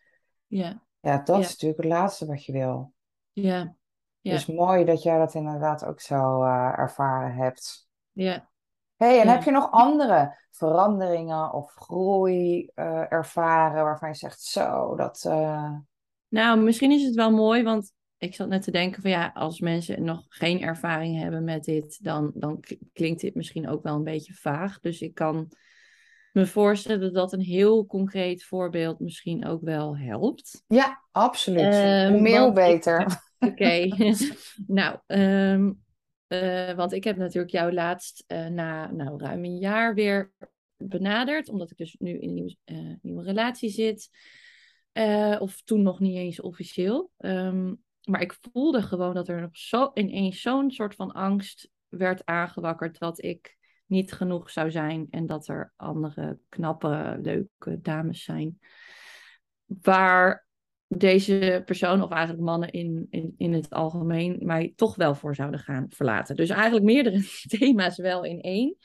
[0.47, 0.83] Ja.
[1.01, 2.93] Ja, dat is natuurlijk het laatste wat je wil.
[3.33, 3.75] Ja.
[4.21, 4.33] ja.
[4.33, 7.89] Dus mooi dat jij dat inderdaad ook zo uh, ervaren hebt.
[8.13, 8.49] Ja.
[8.97, 14.97] Hey, en heb je nog andere veranderingen of groei uh, ervaren waarvan je zegt zo,
[14.97, 15.25] dat...
[15.29, 15.71] Uh...
[16.29, 19.61] Nou, misschien is het wel mooi, want ik zat net te denken van ja, als
[19.61, 24.05] mensen nog geen ervaring hebben met dit, dan, dan klinkt dit misschien ook wel een
[24.05, 24.81] beetje vaag.
[24.81, 25.53] Dus ik kan
[26.33, 30.63] me voorstellen dat een heel concreet voorbeeld misschien ook wel helpt.
[30.67, 31.75] Ja, absoluut.
[31.75, 33.23] Um, hoe meer, hoe beter.
[33.39, 33.89] Oké,
[34.67, 35.84] nou, um,
[36.29, 40.33] uh, want ik heb natuurlijk jou laatst uh, na nou, ruim een jaar weer
[40.77, 44.11] benaderd, omdat ik dus nu in een nieuwe, uh, nieuwe relatie zit.
[45.39, 47.11] of toen nog niet eens officieel.
[47.19, 52.25] Um, maar ik voelde gewoon dat er nog zo ineens zo'n soort van angst werd
[52.25, 53.57] aangewakkerd dat ik
[53.87, 58.59] niet genoeg zou zijn en dat er andere knappe, leuke dames zijn.
[59.65, 60.47] Waar
[60.97, 65.61] deze persoon, of eigenlijk mannen in, in, in het algemeen, mij toch wel voor zouden
[65.61, 66.37] gaan verlaten.
[66.37, 67.23] Dus eigenlijk meerdere
[67.59, 68.77] thema's wel in één.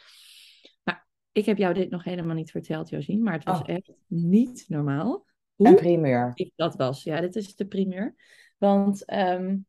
[0.84, 3.68] Maar ik heb jou dit nog helemaal niet verteld, Josien, maar het was oh.
[3.68, 5.26] echt niet normaal.
[5.56, 6.52] Hoe een primeur.
[6.56, 8.16] Dat was, ja, dit is de primeur.
[8.58, 9.66] Want um,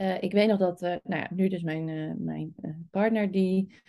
[0.00, 2.54] uh, ik weet nog dat, uh, nou ja, nu dus mijn, uh, mijn
[2.90, 3.82] partner, die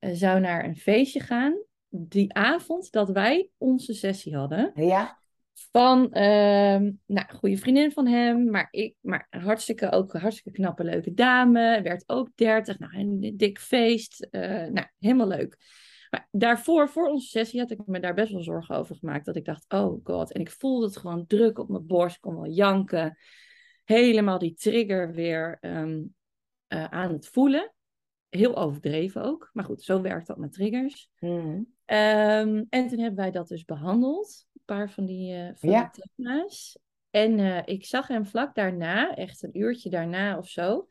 [0.00, 1.62] zou naar een feestje gaan.
[1.88, 4.72] Die avond dat wij onze sessie hadden.
[4.74, 5.22] Ja.
[5.70, 11.14] Van, um, nou, goede vriendin van hem, maar ik, maar hartstikke ook hartstikke knappe, leuke
[11.14, 11.82] dame.
[11.82, 14.28] Werd ook 30, nou, een dik feest.
[14.30, 15.56] nou, helemaal leuk.
[16.10, 19.26] Maar daarvoor, voor onze sessie, had ik me daar best wel zorgen over gemaakt.
[19.26, 20.32] Dat ik dacht, oh god.
[20.32, 22.16] En ik voelde het gewoon druk op mijn borst.
[22.16, 23.16] Ik kon wel janken
[23.84, 26.14] helemaal die trigger weer um,
[26.68, 27.72] uh, aan het voelen.
[28.28, 29.50] Heel overdreven ook.
[29.52, 31.10] Maar goed, zo werkt dat met triggers.
[31.18, 31.72] Mm.
[31.86, 34.46] Um, en toen hebben wij dat dus behandeld.
[34.64, 35.90] Paar van die, uh, van ja.
[35.92, 36.78] die thema's.
[37.10, 40.88] En uh, ik zag hem vlak daarna, echt een uurtje daarna of zo.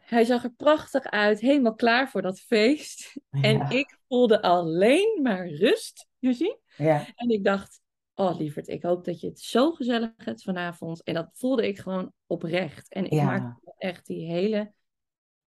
[0.00, 3.20] Hij zag er prachtig uit, helemaal klaar voor dat feest.
[3.30, 3.42] Ja.
[3.42, 6.58] En ik voelde alleen maar rust, je ziet.
[6.76, 7.06] Ja.
[7.14, 7.80] En ik dacht,
[8.14, 11.02] oh lieverd, ik hoop dat je het zo gezellig hebt vanavond.
[11.02, 12.92] En dat voelde ik gewoon oprecht.
[12.92, 13.24] En ik Ja.
[13.24, 14.72] maakte echt die hele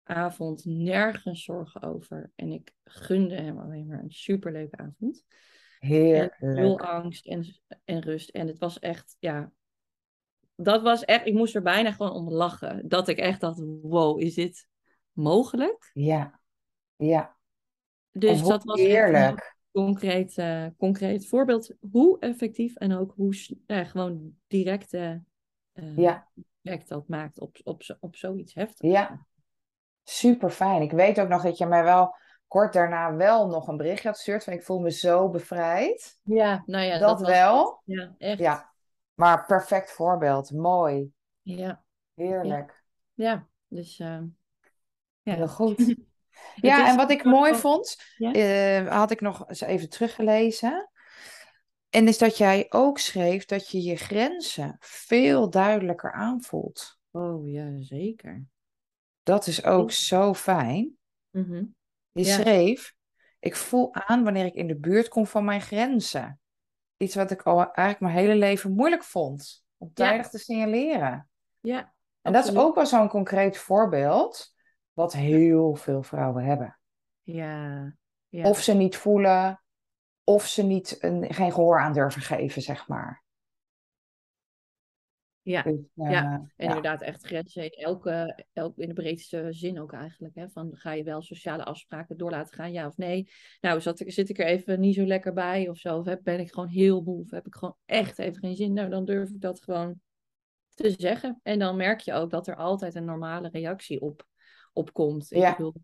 [0.02, 2.30] avond nergens zorgen over.
[2.34, 5.24] En ik gunde hem alleen maar een superleuke avond.
[5.82, 6.80] En Heerlijk.
[6.80, 7.46] angst en,
[7.84, 8.28] en rust.
[8.28, 9.52] En het was echt, ja,
[10.54, 12.88] dat was echt, ik moest er bijna gewoon om lachen.
[12.88, 14.68] Dat ik echt dacht, wow, is dit
[15.12, 15.90] mogelijk?
[15.92, 16.40] Ja.
[16.96, 17.36] Ja.
[18.10, 19.56] Dus hoe dat was echt een heerlijk.
[19.70, 23.34] concreet, eh, concreet voorbeeld hoe effectief en ook hoe
[23.66, 25.22] gewoon directe
[25.72, 26.28] eh, Ja.
[26.88, 28.92] dat maakt op, op, op zoiets heftigs.
[28.92, 29.26] Ja.
[30.04, 30.82] Super fijn.
[30.82, 32.14] Ik weet ook nog dat je mij wel
[32.52, 36.18] kort daarna wel nog een berichtje had gestuurd van ik voel me zo bevrijd.
[36.22, 37.82] Ja, nou ja, Dat dat was wel.
[37.84, 38.38] Ja, echt.
[38.38, 38.72] Ja.
[39.14, 40.50] Maar perfect voorbeeld.
[40.50, 41.12] Mooi.
[41.42, 41.84] Ja,
[42.14, 42.84] Heerlijk.
[43.14, 43.46] ja.
[43.68, 44.20] Dus eh,
[45.22, 45.34] ja.
[45.34, 45.94] Heel goed.
[46.54, 48.32] Ja, en wat ik mooi vond, Ja?
[48.32, 50.90] eh, had ik nog eens even teruggelezen.
[51.90, 56.98] En is dat jij ook schreef dat je je grenzen veel duidelijker aanvoelt.
[57.10, 58.46] Oh ja, zeker.
[59.22, 60.96] Dat is ook zo fijn.
[61.30, 61.64] Mhm.
[62.12, 62.34] Ja.
[62.34, 62.94] schreef,
[63.38, 66.40] ik voel aan wanneer ik in de buurt kom van mijn grenzen.
[66.96, 69.64] Iets wat ik al eigenlijk mijn hele leven moeilijk vond.
[69.76, 70.06] Om Ja.
[70.06, 71.28] tijdig te signaleren.
[71.60, 74.54] Ja, En dat is ook wel zo'n concreet voorbeeld.
[74.92, 76.78] Wat heel veel vrouwen hebben.
[77.22, 77.94] Ja,
[78.28, 78.48] ja.
[78.48, 79.62] Of ze niet voelen.
[80.24, 83.21] Of ze niet een, geen gehoor aan durven geven, zeg maar.
[85.42, 86.22] Ja, Dus, eh, ja.
[86.32, 86.66] En ja.
[86.66, 90.34] inderdaad echt grenzen in elke, elke, in de breedste zin ook eigenlijk.
[90.34, 90.48] Hè?
[90.48, 93.28] Van ga je wel sociale afspraken door laten gaan, ja of nee?
[93.60, 95.98] Nou, zat ik, zit ik er even niet zo lekker bij of zo?
[95.98, 97.20] Of heb- ben ik gewoon heel moe?
[97.20, 98.72] Of heb ik gewoon echt even geen zin?
[98.72, 100.00] Nou, dan durf ik dat gewoon
[100.74, 101.40] te zeggen.
[101.42, 104.26] En dan merk je ook dat er altijd een normale reactie op,
[104.72, 105.32] op komt.
[105.32, 105.50] Ik Ja.
[105.56, 105.74] bedoel,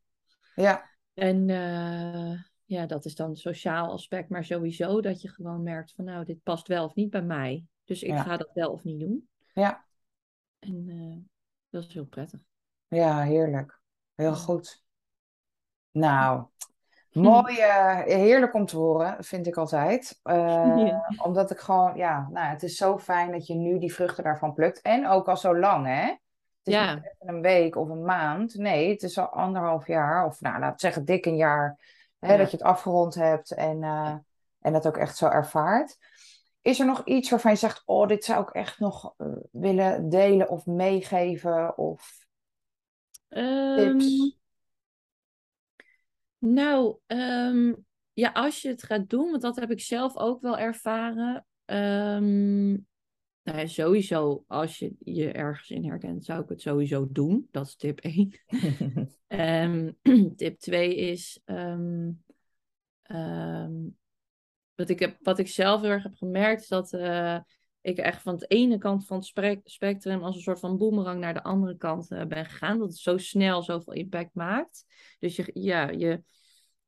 [0.54, 4.28] ja, en eh, ja, dat is dan sociaal aspect.
[4.28, 7.64] Maar sowieso dat je gewoon merkt van nou, dit past wel of niet bij mij.
[7.84, 8.22] Dus ik Ja.
[8.22, 9.28] ga dat wel of niet doen.
[9.58, 9.84] Ja,
[10.58, 11.30] En eh,
[11.70, 12.40] dat is heel prettig.
[12.88, 13.80] ja, heerlijk.
[14.14, 14.84] Heel goed.
[15.90, 16.46] Nou,
[17.12, 17.54] mooi,
[18.04, 20.20] heerlijk om te horen, vind ik altijd.
[20.22, 20.34] Eh,
[20.86, 21.08] Ja.
[21.22, 24.54] Omdat ik gewoon, ja, nou, het is zo fijn dat je nu die vruchten daarvan
[24.54, 24.80] plukt.
[24.80, 26.02] En ook al zo lang, hè?
[26.06, 26.18] Het
[26.62, 26.94] is Ja.
[26.94, 28.54] niet even een week of een maand.
[28.54, 31.78] Nee, het is al anderhalf jaar, of nou, laat zeggen, dik een jaar,
[32.18, 32.38] hè, Ja.
[32.38, 34.14] dat je het afgerond hebt en, eh,
[34.60, 35.98] en dat ook echt zo ervaart.
[36.62, 40.08] Is er nog iets waarvan je zegt, oh, dit zou ik echt nog eh, willen
[40.08, 41.78] delen of meegeven?
[41.78, 42.26] Of
[43.28, 44.04] tips?
[44.04, 44.30] Ehm,
[46.38, 47.72] nou, ehm,
[48.12, 51.46] ja, als je het gaat doen, want dat heb ik zelf ook wel ervaren.
[51.64, 52.70] Ehm,
[53.42, 57.48] nou ja, sowieso, als je je ergens in herkent, zou ik het sowieso doen.
[57.50, 58.40] Dat is tip 1.
[59.26, 59.92] Ehm,
[60.36, 61.40] tip 2 is.
[64.78, 67.38] Wat, ik heb, wat ik zelf heel erg heb gemerkt, is dat eh,
[67.80, 71.34] ik echt van de ene kant van het spectrum als een soort van boemerang naar
[71.34, 72.78] de andere kant eh, ben gegaan.
[72.78, 74.84] Dat het zo snel zoveel impact maakt.
[75.18, 76.22] Dus je, ja, je,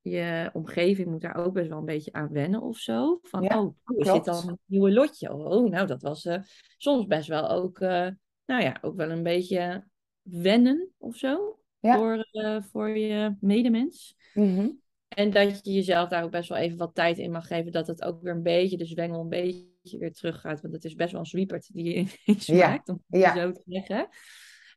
[0.00, 3.18] je omgeving moet daar ook best wel een beetje aan wennen of zo.
[3.22, 5.32] Van, Ja, oh, oh, is dit dan een nieuwe lotje?
[5.32, 6.42] Oh, nou, dat was eh,
[6.76, 9.86] soms best wel ook, nou ja, ook wel een beetje
[10.22, 11.58] wennen of zo.
[11.78, 11.96] Ja.
[11.96, 12.28] Voor,
[12.70, 14.16] voor je medemens.
[14.34, 14.68] Mhm.
[15.10, 17.72] En dat je jezelf daar ook best wel even wat tijd in mag geven.
[17.72, 20.60] Dat het ook weer een beetje, de zwengel een beetje weer terug gaat.
[20.60, 21.94] Want het is best wel een sweepert die je
[22.24, 23.34] ineens Ja, maakt, om het ja.
[23.34, 24.08] zo te zeggen.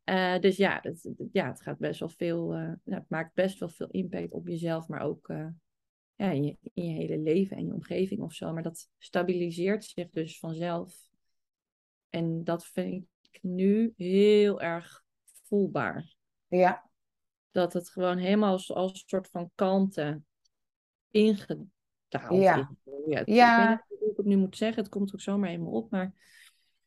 [0.04, 3.70] Eh, dus ja het, ja, het gaat best wel veel, eh, het maakt best wel
[3.70, 5.48] veel impact op jezelf, maar ook eh,
[6.16, 8.54] ja, in, je, in je hele leven en je omgeving of zo.
[8.54, 11.10] Maar dat stabiliseert zich dus vanzelf.
[12.10, 15.04] En dat vind ik nu heel erg
[15.44, 16.16] voelbaar
[16.48, 16.90] Ja,
[17.54, 20.22] dat het gewoon helemaal als, als een soort van kalmte
[21.10, 21.68] ingedaald
[22.10, 22.56] Ja.
[22.58, 22.66] is.
[23.08, 23.72] Ja, het- Ja.
[23.74, 25.70] Ik weet niet hoe ik het nu moet zeggen, het komt ook zomaar in me
[25.70, 26.04] op, maar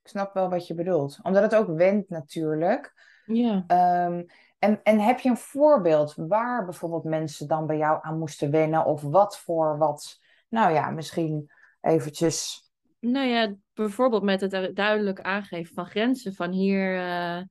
[0.03, 1.19] ik snap wel wat je bedoelt.
[1.23, 2.95] Omdat het ook wendt natuurlijk.
[3.27, 3.65] ja.
[3.67, 4.25] Ehm,
[4.59, 8.85] en, en heb je een voorbeeld waar bijvoorbeeld mensen dan bij jou aan moesten wennen?
[8.85, 11.51] Of wat voor wat, nou ja, misschien
[11.81, 12.65] eventjes...
[13.01, 17.43] Nou ja, bijvoorbeeld met het du- duidelijk aangeven van grenzen, van hier, eh,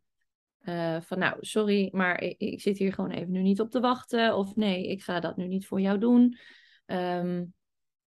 [0.66, 3.80] eh, van nou, sorry, maar ik, ik zit hier gewoon even nu niet op te
[3.80, 6.38] wachten, of nee, ik ga dat nu niet voor jou doen,
[6.86, 7.46] Ehm,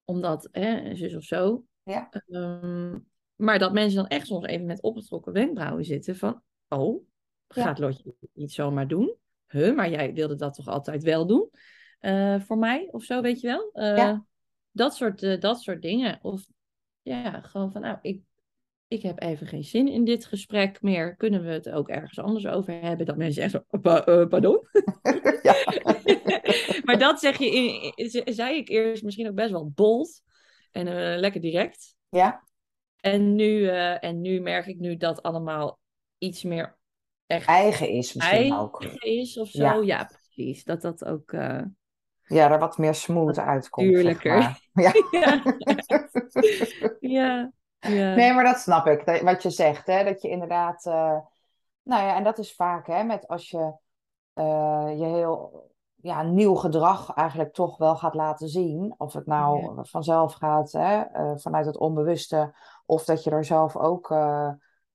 [0.06, 1.64] omdat, hè, zus of zo.
[1.84, 2.10] Ja.
[2.10, 3.00] Ehm,
[3.36, 7.04] maar dat mensen dan echt soms even met opgetrokken wenkbrauwen zitten van, oh,
[7.48, 7.62] Ja.
[7.64, 9.16] gaat Lotje niet zomaar doen?
[9.48, 11.50] Huh, maar jij wilde dat toch altijd wel doen?
[12.00, 13.70] eh, voor mij of zo, weet je wel?
[13.74, 14.26] Eh, Ja.
[14.72, 16.20] dat, soort, dat soort dingen.
[16.22, 16.48] Of
[17.02, 18.22] ja, gewoon van, nou, ik,
[18.88, 21.16] ik heb even geen zin in dit gesprek meer.
[21.16, 23.06] Kunnen we het ook ergens anders over hebben?
[23.06, 24.60] Dat mensen "Pa- eh, pardon?
[26.86, 27.52] maar dat zeg je,
[27.96, 30.22] in, zei ik eerst misschien ook best wel bold
[30.72, 31.96] en eh, lekker direct.
[32.10, 32.44] ja,
[33.00, 35.80] En nu, eh, en nu merk ik nu dat allemaal
[36.18, 36.78] iets meer
[37.26, 38.84] echt eigen is misschien eigen ook.
[38.84, 39.64] is of zo.
[39.64, 39.82] Ja.
[39.82, 40.64] Ja, precies.
[40.64, 41.32] Dat dat ook...
[42.30, 44.60] Ja, er wat meer smooth uitkomt, zeg maar.
[44.74, 44.94] Ja.
[45.20, 45.42] ja.
[47.00, 47.52] ja,
[47.88, 48.14] ja.
[48.16, 50.04] Nee, maar dat snap ik, dat- wat je zegt, hè?
[50.04, 51.18] Dat je inderdaad, eh,
[51.84, 53.74] nou ja, en dat is vaak, hè, met als je
[54.34, 59.80] eh, je heel ja, nieuw gedrag eigenlijk toch wel gaat laten zien, of het nou
[59.88, 64.16] vanzelf gaat, hè, eh, vanuit het onbewuste, of dat je er zelf ook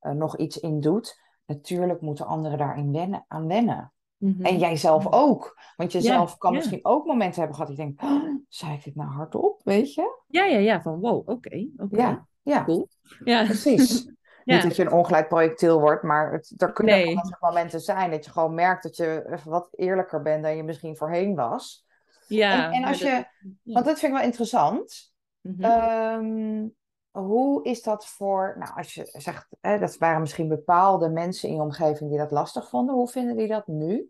[0.01, 1.21] nog iets in doet.
[1.47, 3.93] Natuurlijk moeten anderen daarin wennen, aan wennen.
[4.17, 4.45] Mhm.
[4.45, 5.59] En jij zelf ook.
[5.77, 6.59] Want je Ja, zelf kan ja.
[6.59, 9.95] misschien ook momenten hebben gehad dat je denkt, "Oh, zei ik dit nou hardop, weet
[9.95, 10.21] je?
[10.27, 11.97] Ja, ja, ja, van wow, oké, oké.
[11.97, 12.89] Ja, ja, Cool.
[13.25, 14.07] Ja, precies.
[14.45, 14.55] Ja.
[14.55, 17.17] Niet dat je een ongelijk projectiel wordt, maar het, er kunnen Nee.
[17.17, 20.63] ook momenten zijn dat je gewoon merkt dat je even wat eerlijker bent dan je
[20.63, 21.87] misschien voorheen was.
[22.27, 22.65] ja.
[22.67, 23.27] en en als dat- je,
[23.73, 25.13] want dat vind ik wel interessant.
[25.41, 25.65] Mhm.
[25.65, 26.69] Ehm,
[27.11, 31.55] hoe is dat voor, nou als je zegt, hè, dat waren misschien bepaalde mensen in
[31.55, 32.95] je omgeving die dat lastig vonden.
[32.95, 34.09] Hoe vinden die dat nu?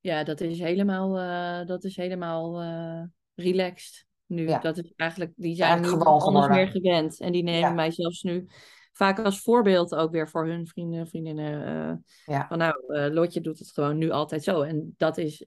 [0.00, 3.02] Ja, dat is helemaal, eh, dat is helemaal eh,
[3.34, 4.48] relaxed nu.
[4.48, 4.58] Ja.
[4.58, 7.20] Dat is eigenlijk, die zijn nu gewoon anders meer gewend.
[7.20, 7.74] En die nemen Ja.
[7.74, 8.46] mij zelfs nu
[8.92, 11.64] vaak als voorbeeld ook weer voor hun vrienden, vriendinnen.
[11.66, 12.46] eh, Ja.
[12.48, 14.62] Van nou, eh, Lotje doet het gewoon nu altijd zo.
[14.62, 15.46] En dat is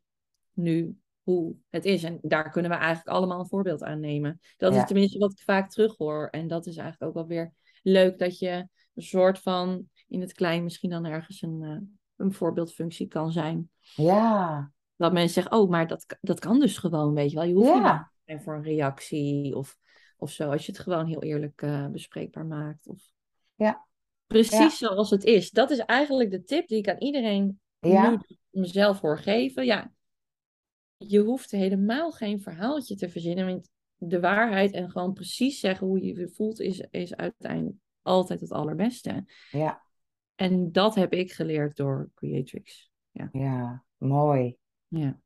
[0.53, 2.03] nu hoe het is.
[2.03, 4.39] En daar kunnen we eigenlijk allemaal een voorbeeld aan nemen.
[4.57, 6.27] Dat is tenminste wat ik vaak terughoor.
[6.27, 7.53] En dat is eigenlijk ook wel weer
[7.84, 11.77] leuk dat je soort van in het klein misschien dan ergens een, uh,
[12.15, 13.69] een voorbeeldfunctie kan zijn.
[13.95, 14.71] Ja.
[14.95, 17.45] Dat mensen zeggen, oh, maar dat, dat kan dus gewoon, weet je wel.
[17.45, 18.11] Je hoeft ja.
[18.30, 19.77] Niet voor een reactie of,
[20.17, 20.51] of zo.
[20.51, 22.88] Als je het gewoon heel eerlijk uh, bespreekbaar maakt.
[22.88, 23.11] Of...
[23.55, 23.88] Ja.
[24.27, 25.49] Precies zoals het is.
[25.49, 28.09] Dat is eigenlijk de tip die ik aan iedereen ja.
[28.09, 28.17] nu
[28.49, 29.65] mezelf hoor geven.
[29.65, 29.91] Ja,
[30.97, 33.45] je hoeft helemaal geen verhaaltje te verzinnen.
[33.45, 38.39] Want de waarheid en gewoon precies zeggen hoe je je voelt, is, is uiteindelijk altijd
[38.39, 39.25] het allerbeste.
[39.51, 39.84] Ja.
[40.36, 42.91] En dat heb ik geleerd door Creatrix.
[43.11, 44.57] Ja, ja mooi.
[44.88, 45.19] Ja.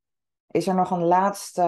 [0.47, 1.61] Is er nog een laatste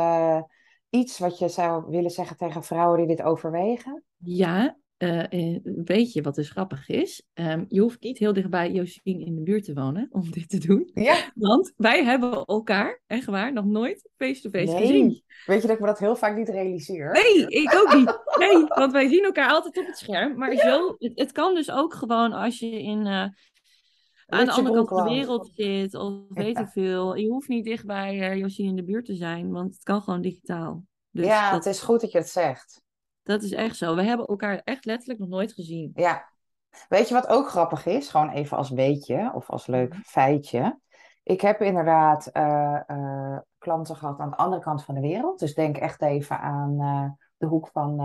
[0.96, 4.04] iets wat je zou willen zeggen tegen vrouwen die dit overwegen?
[4.18, 7.28] Ja, uh, weet je wat dus grappig is?
[7.34, 10.58] Um, je hoeft niet heel dichtbij Josien in de buurt te wonen om dit te
[10.58, 10.90] doen.
[10.94, 11.32] Ja.
[11.36, 15.24] Want wij hebben elkaar, echt waar, nog nooit face-to-face -face gezien.
[15.46, 17.12] Weet je dat ik me dat heel vaak niet realiseer?
[17.12, 18.20] Nee, ik ook niet.
[18.40, 20.38] Nee, want wij zien elkaar altijd op het scherm.
[20.38, 23.06] Maar zo, het, het, kan dus ook gewoon als je in...
[23.06, 23.26] Uh,
[24.28, 27.16] aan de andere kant van de wereld zit, of weet ik veel.
[27.16, 30.22] Je hoeft niet dicht bij Josien in de buurt te zijn, want het kan gewoon
[30.22, 30.84] digitaal.
[31.12, 31.64] Dus ja, dat...
[31.64, 32.82] het is goed dat je het zegt.
[33.24, 33.96] Dat is echt zo.
[33.96, 35.92] We hebben elkaar echt letterlijk nog nooit gezien.
[35.96, 36.34] Ja.
[36.90, 38.10] Weet je wat ook grappig is?
[38.10, 40.02] Gewoon even als weetje of als leuk mhm.
[40.02, 40.80] feitje.
[41.24, 45.40] Ik heb inderdaad uh, uh, klanten gehad aan de andere kant van de wereld.
[45.40, 48.00] Dus denk echt even aan uh, de hoek van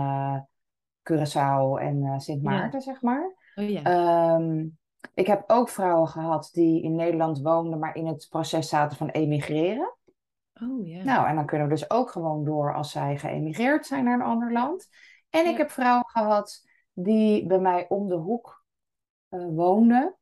[1.11, 2.85] Curaçao en Sint Maarten, ja.
[2.85, 3.35] zeg maar.
[3.55, 4.33] Oh, ja.
[4.35, 4.79] um,
[5.13, 9.09] ik heb ook vrouwen gehad die in Nederland woonden, maar in het proces zaten van
[9.09, 9.95] emigreren.
[10.61, 11.03] Oh, ja.
[11.03, 14.25] Nou, en dan kunnen we dus ook gewoon door als zij geëmigreerd zijn naar een
[14.25, 14.87] ander land.
[15.29, 18.65] En ik heb vrouwen gehad die bij mij om de hoek
[19.29, 20.15] uh, woonden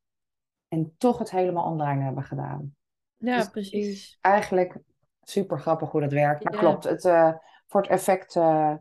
[0.67, 2.75] en toch het helemaal online hebben gedaan.
[3.17, 4.17] Ja, dus precies.
[4.21, 4.77] Eigenlijk
[5.21, 6.43] super grappig hoe dat werkt.
[6.43, 7.33] Maar klopt, het, uh,
[7.67, 8.75] voor het effect uh,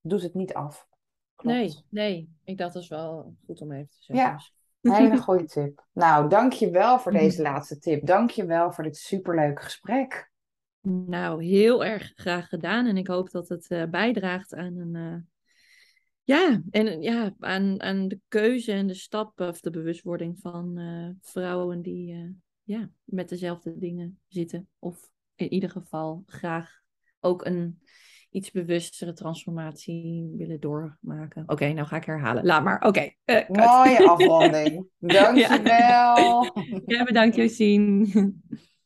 [0.00, 0.86] doet het niet af.
[1.34, 1.56] Klopt.
[1.56, 2.36] Nee, nee.
[2.44, 4.26] Ik dacht dat is wel goed om even te zeggen.
[4.26, 4.40] Ja, een
[4.80, 5.86] hele goede tip.
[5.92, 8.06] Nou, dank je wel voor deze laatste tip.
[8.06, 10.30] Dank je wel voor dit superleuke gesprek.
[10.80, 12.86] Nou, heel erg graag gedaan.
[12.86, 14.94] En ik hoop dat het uh, bijdraagt aan een.
[14.94, 15.16] Uh,
[16.22, 21.10] ja, en ja, aan, aan de keuze en de stappen of de bewustwording van uh,
[21.20, 24.68] vrouwen die ja, met dezelfde dingen zitten.
[24.78, 26.80] Of in ieder geval graag
[27.20, 27.80] ook een
[28.30, 31.42] iets bewustere transformatie willen doormaken.
[31.42, 32.44] Oké, okay, nou ga ik herhalen.
[32.44, 32.86] Laat maar.
[32.86, 33.12] Oké.
[33.24, 34.88] Okay, Mooie afronding.
[34.98, 36.42] Dankjewel.
[36.42, 36.52] Ja,
[36.86, 38.06] ja bedankt Josien.